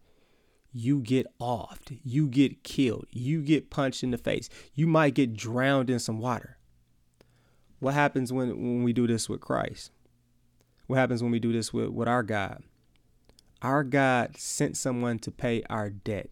You 0.73 1.01
get 1.01 1.27
offed, 1.39 1.99
you 2.03 2.27
get 2.27 2.63
killed, 2.63 3.05
you 3.11 3.41
get 3.41 3.69
punched 3.69 4.03
in 4.03 4.11
the 4.11 4.17
face, 4.17 4.49
you 4.73 4.87
might 4.87 5.13
get 5.13 5.33
drowned 5.33 5.89
in 5.89 5.99
some 5.99 6.19
water. 6.19 6.57
What 7.79 7.93
happens 7.93 8.31
when, 8.31 8.49
when 8.49 8.83
we 8.83 8.93
do 8.93 9.07
this 9.07 9.27
with 9.27 9.41
Christ? 9.41 9.91
What 10.87 10.97
happens 10.97 11.21
when 11.21 11.31
we 11.31 11.39
do 11.39 11.51
this 11.51 11.73
with, 11.73 11.89
with 11.89 12.07
our 12.07 12.23
God? 12.23 12.63
Our 13.61 13.83
God 13.83 14.37
sent 14.37 14.77
someone 14.77 15.19
to 15.19 15.31
pay 15.31 15.63
our 15.69 15.89
debt. 15.89 16.29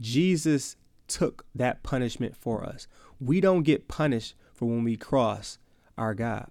Jesus 0.00 0.76
took 1.08 1.46
that 1.54 1.82
punishment 1.82 2.36
for 2.36 2.64
us. 2.64 2.86
We 3.20 3.40
don't 3.40 3.62
get 3.62 3.88
punished 3.88 4.34
for 4.52 4.66
when 4.66 4.84
we 4.84 4.96
cross 4.96 5.58
our 5.98 6.14
God. 6.14 6.50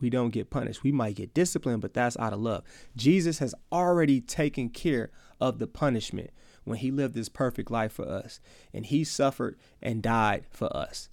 We 0.00 0.10
don't 0.10 0.30
get 0.30 0.50
punished. 0.50 0.82
We 0.82 0.92
might 0.92 1.16
get 1.16 1.34
disciplined, 1.34 1.82
but 1.82 1.94
that's 1.94 2.16
out 2.18 2.32
of 2.32 2.40
love. 2.40 2.62
Jesus 2.96 3.40
has 3.40 3.54
already 3.72 4.20
taken 4.20 4.68
care 4.68 5.10
of 5.40 5.58
the 5.58 5.66
punishment 5.66 6.30
when 6.68 6.78
he 6.78 6.90
lived 6.90 7.14
this 7.14 7.28
perfect 7.28 7.70
life 7.70 7.92
for 7.92 8.08
us 8.08 8.40
and 8.72 8.86
he 8.86 9.04
suffered 9.04 9.56
and 9.82 10.02
died 10.02 10.44
for 10.50 10.74
us. 10.76 11.08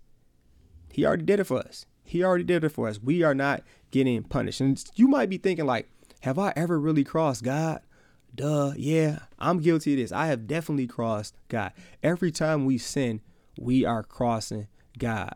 He 0.92 1.06
already 1.06 1.26
did 1.26 1.40
it 1.40 1.46
for 1.46 1.60
us. 1.60 1.86
He 2.04 2.24
already 2.24 2.44
did 2.44 2.64
it 2.64 2.70
for 2.70 2.88
us. 2.88 3.02
We 3.02 3.24
are 3.24 3.34
not 3.34 3.64
getting 3.92 4.24
punished. 4.24 4.62
And 4.62 4.84
you 4.96 5.08
might 5.08 5.30
be 5.30 5.38
thinking 5.38 5.66
like, 5.66 5.90
have 6.22 6.40
I 6.40 6.54
ever 6.56 6.80
really 6.80 7.04
crossed 7.04 7.44
God? 7.44 7.82
Duh, 8.34 8.74
yeah, 8.76 9.20
I'm 9.40 9.60
guilty 9.60 9.94
of 9.94 10.00
this. 10.00 10.12
I 10.12 10.28
have 10.28 10.48
definitely 10.48 10.88
crossed 10.88 11.36
God. 11.48 11.72
Every 12.04 12.32
time 12.32 12.66
we 12.66 12.78
sin, 12.78 13.22
we 13.58 13.86
are 13.86 14.04
crossing 14.04 14.68
God. 14.98 15.36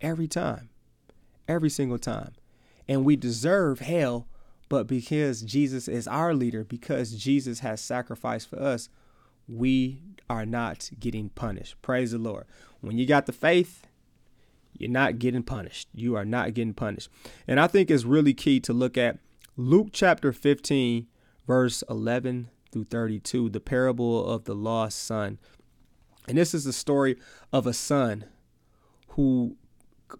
Every 0.00 0.28
time. 0.28 0.70
Every 1.46 1.70
single 1.70 1.98
time. 1.98 2.32
And 2.88 3.04
we 3.04 3.16
deserve 3.16 3.80
hell, 3.80 4.26
but 4.68 4.86
because 4.86 5.42
Jesus 5.42 5.88
is 5.88 6.08
our 6.08 6.34
leader, 6.34 6.64
because 6.64 7.12
Jesus 7.14 7.60
has 7.60 7.80
sacrificed 7.80 8.48
for 8.48 8.60
us, 8.60 8.88
we 9.48 10.02
are 10.28 10.46
not 10.46 10.90
getting 11.00 11.30
punished. 11.30 11.80
Praise 11.82 12.12
the 12.12 12.18
Lord. 12.18 12.44
When 12.80 12.98
you 12.98 13.06
got 13.06 13.26
the 13.26 13.32
faith, 13.32 13.86
you're 14.76 14.90
not 14.90 15.18
getting 15.18 15.42
punished. 15.42 15.88
You 15.94 16.16
are 16.16 16.24
not 16.24 16.54
getting 16.54 16.74
punished. 16.74 17.08
And 17.46 17.58
I 17.58 17.66
think 17.66 17.90
it's 17.90 18.04
really 18.04 18.34
key 18.34 18.60
to 18.60 18.72
look 18.72 18.96
at 18.96 19.18
Luke 19.56 19.88
chapter 19.92 20.32
15, 20.32 21.06
verse 21.46 21.82
11 21.88 22.50
through 22.70 22.84
32, 22.84 23.48
the 23.48 23.60
parable 23.60 24.28
of 24.28 24.44
the 24.44 24.54
lost 24.54 25.02
son. 25.02 25.38
And 26.28 26.36
this 26.36 26.54
is 26.54 26.64
the 26.64 26.72
story 26.72 27.16
of 27.52 27.66
a 27.66 27.72
son 27.72 28.26
who 29.10 29.56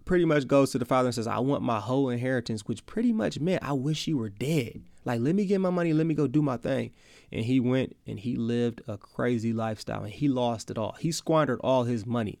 pretty 0.05 0.25
much 0.25 0.47
goes 0.47 0.71
to 0.71 0.79
the 0.79 0.85
father 0.85 1.07
and 1.07 1.15
says, 1.15 1.27
I 1.27 1.39
want 1.39 1.63
my 1.63 1.79
whole 1.79 2.09
inheritance, 2.09 2.63
which 2.65 2.85
pretty 2.85 3.13
much 3.13 3.39
meant, 3.39 3.63
I 3.63 3.73
wish 3.73 4.07
you 4.07 4.17
were 4.17 4.29
dead. 4.29 4.81
Like, 5.09 5.21
let 5.21 5.33
me 5.33 5.45
get 5.45 5.59
my 5.59 5.71
money, 5.71 5.91
let 5.91 6.05
me 6.05 6.13
go 6.13 6.27
do 6.27 6.43
my 6.43 6.57
thing. 6.57 6.91
And 7.31 7.43
he 7.43 7.59
went 7.59 7.95
and 8.05 8.19
he 8.19 8.35
lived 8.35 8.83
a 8.87 8.95
crazy 8.95 9.51
lifestyle 9.51 10.03
and 10.03 10.13
he 10.13 10.27
lost 10.27 10.69
it 10.69 10.77
all. 10.77 10.95
He 10.99 11.11
squandered 11.11 11.59
all 11.63 11.85
his 11.85 12.05
money. 12.05 12.37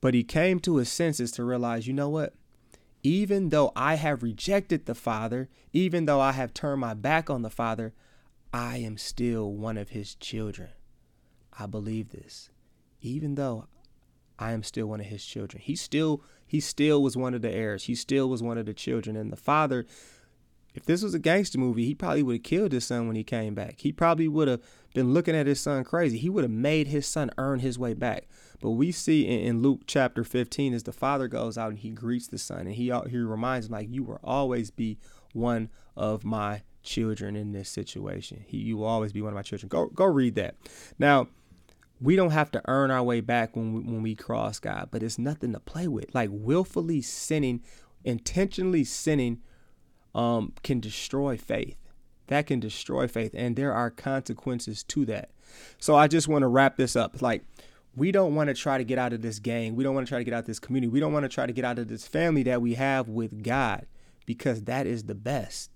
But 0.00 0.12
he 0.12 0.24
came 0.24 0.58
to 0.58 0.78
his 0.78 0.90
senses 0.90 1.30
to 1.32 1.44
realize, 1.44 1.86
you 1.86 1.92
know 1.92 2.08
what? 2.08 2.34
Even 3.04 3.50
though 3.50 3.70
I 3.76 3.94
have 3.94 4.24
rejected 4.24 4.86
the 4.86 4.96
Father, 4.96 5.48
even 5.72 6.06
though 6.06 6.20
I 6.20 6.32
have 6.32 6.52
turned 6.52 6.80
my 6.80 6.94
back 6.94 7.30
on 7.30 7.42
the 7.42 7.48
Father, 7.48 7.94
I 8.52 8.78
am 8.78 8.98
still 8.98 9.52
one 9.52 9.78
of 9.78 9.90
his 9.90 10.16
children. 10.16 10.70
I 11.56 11.66
believe 11.66 12.08
this. 12.08 12.50
Even 13.00 13.36
though 13.36 13.68
I 14.36 14.50
am 14.50 14.64
still 14.64 14.86
one 14.86 14.98
of 14.98 15.06
his 15.06 15.24
children. 15.24 15.62
He 15.64 15.76
still 15.76 16.24
he 16.44 16.58
still 16.58 17.00
was 17.00 17.16
one 17.16 17.34
of 17.34 17.42
the 17.42 17.54
heirs. 17.54 17.84
He 17.84 17.94
still 17.94 18.28
was 18.28 18.42
one 18.42 18.58
of 18.58 18.66
the 18.66 18.74
children. 18.74 19.14
And 19.14 19.30
the 19.30 19.36
father, 19.36 19.86
if 20.74 20.84
this 20.84 21.02
was 21.02 21.14
a 21.14 21.18
gangster 21.18 21.58
movie, 21.58 21.84
he 21.84 21.94
probably 21.94 22.22
would 22.22 22.36
have 22.36 22.42
killed 22.42 22.72
his 22.72 22.86
son 22.86 23.06
when 23.06 23.16
he 23.16 23.24
came 23.24 23.54
back. 23.54 23.80
He 23.80 23.92
probably 23.92 24.28
would 24.28 24.48
have 24.48 24.60
been 24.94 25.12
looking 25.12 25.36
at 25.36 25.46
his 25.46 25.60
son 25.60 25.84
crazy. 25.84 26.18
He 26.18 26.30
would 26.30 26.44
have 26.44 26.50
made 26.50 26.88
his 26.88 27.06
son 27.06 27.30
earn 27.38 27.60
his 27.60 27.78
way 27.78 27.94
back. 27.94 28.28
But 28.60 28.70
we 28.70 28.92
see 28.92 29.26
in, 29.26 29.40
in 29.40 29.62
Luke 29.62 29.82
chapter 29.86 30.24
15 30.24 30.72
as 30.72 30.84
the 30.84 30.92
father 30.92 31.28
goes 31.28 31.58
out 31.58 31.70
and 31.70 31.78
he 31.78 31.90
greets 31.90 32.28
the 32.28 32.38
son 32.38 32.60
and 32.60 32.74
he 32.74 32.92
he 33.08 33.18
reminds 33.18 33.66
him 33.66 33.72
like 33.72 33.88
you 33.90 34.04
will 34.04 34.20
always 34.22 34.70
be 34.70 34.98
one 35.32 35.68
of 35.96 36.24
my 36.24 36.62
children 36.82 37.36
in 37.36 37.52
this 37.52 37.68
situation. 37.68 38.44
He, 38.46 38.58
you 38.58 38.76
will 38.78 38.86
always 38.86 39.12
be 39.12 39.22
one 39.22 39.32
of 39.32 39.36
my 39.36 39.42
children. 39.42 39.68
Go 39.68 39.86
go 39.86 40.04
read 40.04 40.36
that. 40.36 40.56
Now, 40.98 41.28
we 42.00 42.16
don't 42.16 42.30
have 42.30 42.50
to 42.52 42.62
earn 42.66 42.90
our 42.90 43.02
way 43.02 43.20
back 43.20 43.54
when 43.56 43.72
we, 43.72 43.80
when 43.80 44.02
we 44.02 44.14
cross 44.14 44.58
God, 44.58 44.88
but 44.90 45.02
it's 45.02 45.18
nothing 45.18 45.52
to 45.52 45.60
play 45.60 45.86
with. 45.86 46.14
Like 46.14 46.30
willfully 46.32 47.00
sinning, 47.00 47.62
intentionally 48.04 48.84
sinning, 48.84 49.40
um, 50.14 50.52
can 50.62 50.80
destroy 50.80 51.36
faith. 51.36 51.76
That 52.28 52.46
can 52.46 52.60
destroy 52.60 53.08
faith, 53.08 53.32
and 53.34 53.56
there 53.56 53.74
are 53.74 53.90
consequences 53.90 54.82
to 54.84 55.04
that. 55.06 55.30
So 55.78 55.96
I 55.96 56.08
just 56.08 56.28
want 56.28 56.42
to 56.42 56.48
wrap 56.48 56.76
this 56.76 56.96
up. 56.96 57.20
Like 57.20 57.44
we 57.94 58.10
don't 58.12 58.34
want 58.34 58.48
to 58.48 58.54
try 58.54 58.78
to 58.78 58.84
get 58.84 58.98
out 58.98 59.12
of 59.12 59.22
this 59.22 59.38
gang. 59.38 59.76
We 59.76 59.84
don't 59.84 59.94
want 59.94 60.06
to 60.06 60.10
try 60.10 60.18
to 60.18 60.24
get 60.24 60.34
out 60.34 60.40
of 60.40 60.46
this 60.46 60.58
community. 60.58 60.90
We 60.90 61.00
don't 61.00 61.12
want 61.12 61.24
to 61.24 61.28
try 61.28 61.46
to 61.46 61.52
get 61.52 61.64
out 61.64 61.78
of 61.78 61.88
this 61.88 62.06
family 62.06 62.42
that 62.44 62.62
we 62.62 62.74
have 62.74 63.08
with 63.08 63.42
God 63.42 63.86
because 64.24 64.62
that 64.62 64.86
is 64.86 65.04
the 65.04 65.14
best. 65.14 65.70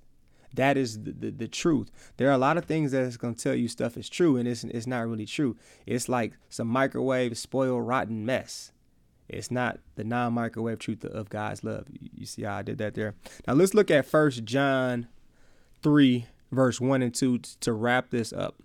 That 0.54 0.78
is 0.78 1.02
the, 1.02 1.12
the, 1.12 1.30
the, 1.30 1.48
truth. 1.48 1.90
There 2.16 2.28
are 2.30 2.32
a 2.32 2.38
lot 2.38 2.56
of 2.56 2.64
things 2.64 2.92
that's 2.92 3.18
going 3.18 3.34
to 3.34 3.42
tell 3.42 3.54
you 3.54 3.68
stuff 3.68 3.98
is 3.98 4.08
true, 4.08 4.38
and 4.38 4.48
it's, 4.48 4.64
it's 4.64 4.86
not 4.86 5.06
really 5.06 5.26
true. 5.26 5.56
It's 5.84 6.08
like 6.08 6.32
some 6.48 6.68
microwave 6.68 7.36
spoiled 7.36 7.86
rotten 7.86 8.24
mess. 8.24 8.72
It's 9.28 9.50
not 9.50 9.78
the 9.96 10.04
non 10.04 10.32
microwave 10.32 10.78
truth 10.78 11.04
of 11.04 11.30
God's 11.30 11.64
love. 11.64 11.86
You 11.90 12.26
see 12.26 12.42
how 12.42 12.56
I 12.56 12.62
did 12.62 12.78
that 12.78 12.94
there? 12.94 13.14
Now 13.46 13.54
let's 13.54 13.74
look 13.74 13.90
at 13.90 14.06
First 14.06 14.44
John 14.44 15.08
3, 15.82 16.26
verse 16.52 16.80
1 16.80 17.02
and 17.02 17.14
2 17.14 17.38
to 17.60 17.72
wrap 17.72 18.10
this 18.10 18.32
up 18.32 18.56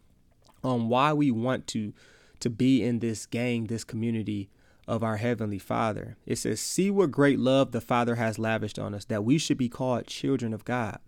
on 0.63 0.87
why 0.89 1.13
we 1.13 1.31
want 1.31 1.67
to, 1.67 1.93
to 2.39 2.49
be 2.49 2.83
in 2.83 2.99
this 2.99 3.25
gang, 3.25 3.65
this 3.65 3.83
community 3.83 4.49
of 4.87 5.03
our 5.03 5.17
Heavenly 5.17 5.59
Father. 5.59 6.17
It 6.25 6.37
says, 6.37 6.59
See 6.59 6.91
what 6.91 7.11
great 7.11 7.39
love 7.39 7.71
the 7.71 7.81
Father 7.81 8.15
has 8.15 8.37
lavished 8.37 8.77
on 8.77 8.93
us, 8.93 9.05
that 9.05 9.23
we 9.23 9.37
should 9.37 9.57
be 9.57 9.69
called 9.69 10.07
children 10.07 10.53
of 10.53 10.65
God. 10.65 10.99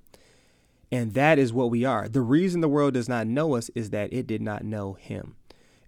And 0.92 1.14
that 1.16 1.40
is 1.40 1.52
what 1.52 1.72
we 1.72 1.86
are. 1.86 2.08
The 2.08 2.22
reason 2.22 2.62
the 2.62 2.70
world 2.70 2.94
does 2.94 3.10
not 3.10 3.26
know 3.26 3.56
us 3.56 3.70
is 3.74 3.90
that 3.90 4.14
it 4.14 4.28
did 4.28 4.42
not 4.42 4.64
know 4.64 4.94
him. 4.94 5.36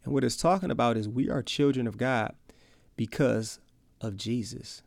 And 0.03 0.13
what 0.13 0.23
it's 0.23 0.37
talking 0.37 0.71
about 0.71 0.97
is 0.97 1.07
we 1.07 1.29
are 1.29 1.43
children 1.43 1.87
of 1.87 1.97
God 1.97 2.33
because 2.95 3.59
of 4.01 4.17
Jesus. 4.17 4.81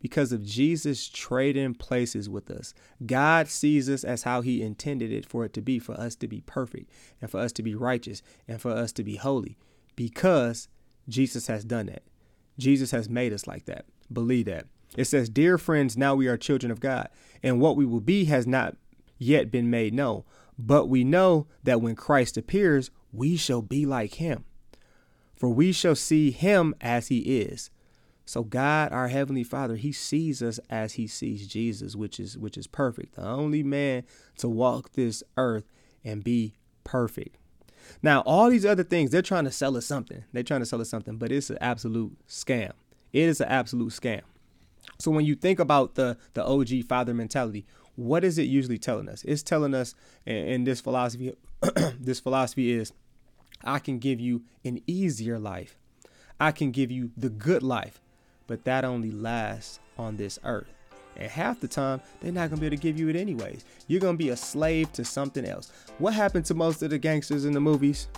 Because 0.00 0.32
of 0.32 0.44
Jesus 0.44 1.08
trading 1.08 1.74
places 1.74 2.28
with 2.28 2.50
us. 2.50 2.74
God 3.06 3.48
sees 3.48 3.88
us 3.88 4.04
as 4.04 4.24
how 4.24 4.42
he 4.42 4.62
intended 4.62 5.10
it 5.10 5.24
for 5.24 5.44
it 5.44 5.54
to 5.54 5.62
be, 5.62 5.78
for 5.78 5.98
us 5.98 6.14
to 6.16 6.28
be 6.28 6.42
perfect 6.42 6.90
and 7.22 7.30
for 7.30 7.40
us 7.40 7.52
to 7.52 7.62
be 7.62 7.74
righteous 7.74 8.22
and 8.46 8.60
for 8.60 8.70
us 8.70 8.92
to 8.92 9.02
be 9.02 9.16
holy. 9.16 9.56
Because 9.96 10.68
Jesus 11.08 11.46
has 11.46 11.64
done 11.64 11.86
that. 11.86 12.02
Jesus 12.58 12.90
has 12.90 13.08
made 13.08 13.32
us 13.32 13.46
like 13.46 13.64
that. 13.64 13.86
Believe 14.12 14.46
that. 14.46 14.66
It 14.96 15.04
says, 15.04 15.28
Dear 15.28 15.58
friends, 15.58 15.96
now 15.96 16.14
we 16.14 16.28
are 16.28 16.36
children 16.36 16.70
of 16.70 16.80
God, 16.80 17.08
and 17.42 17.60
what 17.60 17.76
we 17.76 17.84
will 17.84 18.00
be 18.00 18.26
has 18.26 18.46
not 18.46 18.76
yet 19.18 19.50
been 19.50 19.70
made 19.70 19.92
known. 19.92 20.22
But 20.58 20.88
we 20.88 21.02
know 21.02 21.46
that 21.64 21.80
when 21.80 21.96
Christ 21.96 22.36
appears, 22.36 22.90
we 23.12 23.36
shall 23.36 23.62
be 23.62 23.86
like 23.86 24.14
him. 24.14 24.44
For 25.44 25.50
we 25.50 25.72
shall 25.72 25.94
see 25.94 26.30
him 26.30 26.74
as 26.80 27.08
he 27.08 27.18
is. 27.18 27.68
So 28.24 28.44
God, 28.44 28.94
our 28.94 29.08
heavenly 29.08 29.44
Father, 29.44 29.76
he 29.76 29.92
sees 29.92 30.42
us 30.42 30.58
as 30.70 30.94
he 30.94 31.06
sees 31.06 31.46
Jesus, 31.46 31.94
which 31.94 32.18
is 32.18 32.38
which 32.38 32.56
is 32.56 32.66
perfect. 32.66 33.16
The 33.16 33.26
only 33.26 33.62
man 33.62 34.04
to 34.38 34.48
walk 34.48 34.92
this 34.92 35.22
earth 35.36 35.66
and 36.02 36.24
be 36.24 36.54
perfect. 36.82 37.36
Now, 38.02 38.20
all 38.22 38.48
these 38.48 38.64
other 38.64 38.84
things, 38.84 39.10
they're 39.10 39.20
trying 39.20 39.44
to 39.44 39.50
sell 39.50 39.76
us 39.76 39.84
something. 39.84 40.24
They're 40.32 40.42
trying 40.42 40.60
to 40.60 40.66
sell 40.66 40.80
us 40.80 40.88
something, 40.88 41.18
but 41.18 41.30
it's 41.30 41.50
an 41.50 41.58
absolute 41.60 42.16
scam. 42.26 42.72
It 43.12 43.24
is 43.24 43.42
an 43.42 43.48
absolute 43.48 43.92
scam. 43.92 44.22
So 44.98 45.10
when 45.10 45.26
you 45.26 45.34
think 45.34 45.58
about 45.58 45.94
the 45.94 46.16
the 46.32 46.42
OG 46.42 46.84
father 46.88 47.12
mentality, 47.12 47.66
what 47.96 48.24
is 48.24 48.38
it 48.38 48.44
usually 48.44 48.78
telling 48.78 49.10
us? 49.10 49.22
It's 49.24 49.42
telling 49.42 49.74
us 49.74 49.94
in, 50.24 50.64
this 50.64 50.80
philosophy, 50.80 51.34
this 52.00 52.18
philosophy 52.18 52.72
is, 52.72 52.94
I 53.62 53.78
can 53.78 53.98
give 53.98 54.20
you 54.20 54.42
an 54.64 54.80
easier 54.86 55.38
life. 55.38 55.76
I 56.40 56.52
can 56.52 56.70
give 56.70 56.90
you 56.90 57.10
the 57.16 57.30
good 57.30 57.62
life, 57.62 58.00
but 58.46 58.64
that 58.64 58.84
only 58.84 59.10
lasts 59.10 59.78
on 59.96 60.16
this 60.16 60.38
earth. 60.44 60.72
And 61.16 61.30
half 61.30 61.60
the 61.60 61.68
time, 61.68 62.00
they're 62.20 62.32
not 62.32 62.50
gonna 62.50 62.60
be 62.60 62.66
able 62.66 62.76
to 62.76 62.82
give 62.82 62.98
you 62.98 63.08
it 63.08 63.16
anyways. 63.16 63.64
You're 63.86 64.00
gonna 64.00 64.18
be 64.18 64.30
a 64.30 64.36
slave 64.36 64.92
to 64.94 65.04
something 65.04 65.44
else. 65.44 65.70
What 65.98 66.14
happened 66.14 66.44
to 66.46 66.54
most 66.54 66.82
of 66.82 66.90
the 66.90 66.98
gangsters 66.98 67.44
in 67.44 67.52
the 67.52 67.60
movies? 67.60 68.08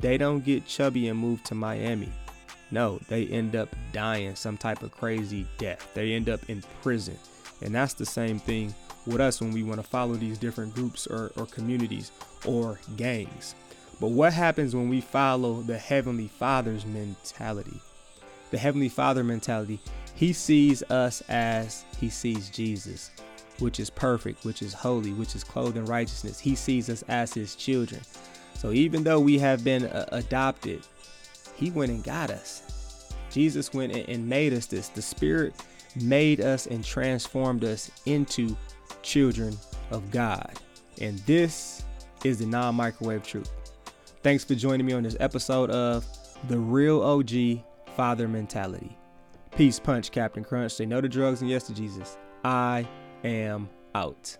They 0.00 0.18
don't 0.18 0.44
get 0.44 0.66
chubby 0.66 1.08
and 1.08 1.18
move 1.18 1.42
to 1.44 1.54
Miami. 1.54 2.12
No, 2.70 2.98
they 3.08 3.26
end 3.26 3.54
up 3.54 3.74
dying 3.92 4.34
some 4.34 4.56
type 4.56 4.82
of 4.82 4.90
crazy 4.90 5.46
death. 5.56 5.88
They 5.94 6.12
end 6.12 6.28
up 6.28 6.50
in 6.50 6.62
prison. 6.82 7.16
And 7.62 7.74
that's 7.74 7.94
the 7.94 8.04
same 8.04 8.38
thing 8.38 8.74
with 9.06 9.20
us 9.20 9.40
when 9.40 9.52
we 9.52 9.62
want 9.62 9.80
to 9.80 9.86
follow 9.86 10.14
these 10.14 10.36
different 10.36 10.74
groups 10.74 11.06
or, 11.06 11.32
or 11.36 11.46
communities 11.46 12.10
or 12.44 12.80
gangs. 12.96 13.54
But 14.00 14.08
what 14.08 14.32
happens 14.32 14.76
when 14.76 14.88
we 14.88 15.00
follow 15.00 15.62
the 15.62 15.78
Heavenly 15.78 16.28
Father's 16.28 16.84
mentality? 16.84 17.80
The 18.50 18.58
Heavenly 18.58 18.88
Father 18.88 19.24
mentality, 19.24 19.80
He 20.14 20.32
sees 20.32 20.82
us 20.84 21.22
as 21.28 21.84
He 21.98 22.10
sees 22.10 22.50
Jesus, 22.50 23.10
which 23.58 23.80
is 23.80 23.88
perfect, 23.88 24.44
which 24.44 24.62
is 24.62 24.74
holy, 24.74 25.12
which 25.12 25.34
is 25.34 25.42
clothed 25.42 25.78
in 25.78 25.86
righteousness. 25.86 26.38
He 26.38 26.54
sees 26.54 26.90
us 26.90 27.02
as 27.08 27.32
His 27.32 27.56
children. 27.56 28.02
So 28.54 28.72
even 28.72 29.02
though 29.02 29.20
we 29.20 29.38
have 29.38 29.64
been 29.64 29.86
uh, 29.86 30.06
adopted, 30.12 30.86
He 31.56 31.70
went 31.70 31.90
and 31.90 32.04
got 32.04 32.30
us. 32.30 33.12
Jesus 33.30 33.72
went 33.72 33.94
and 33.94 34.28
made 34.28 34.52
us 34.52 34.66
this. 34.66 34.88
The 34.88 35.02
Spirit 35.02 35.54
made 36.02 36.40
us 36.40 36.66
and 36.66 36.84
transformed 36.84 37.64
us 37.64 37.90
into 38.04 38.56
children 39.02 39.56
of 39.90 40.10
God. 40.10 40.52
And 41.00 41.18
this 41.20 41.82
is 42.24 42.38
the 42.38 42.46
non 42.46 42.74
microwave 42.74 43.22
truth. 43.22 43.50
Thanks 44.26 44.42
for 44.42 44.56
joining 44.56 44.84
me 44.84 44.92
on 44.92 45.04
this 45.04 45.16
episode 45.20 45.70
of 45.70 46.04
The 46.48 46.58
Real 46.58 47.00
OG 47.00 47.62
Father 47.94 48.26
Mentality. 48.26 48.98
Peace, 49.54 49.78
punch, 49.78 50.10
Captain 50.10 50.42
Crunch. 50.42 50.72
Say 50.72 50.84
no 50.84 51.00
to 51.00 51.08
drugs 51.08 51.42
and 51.42 51.48
yes 51.48 51.62
to 51.68 51.72
Jesus. 51.72 52.18
I 52.44 52.88
am 53.22 53.68
out. 53.94 54.36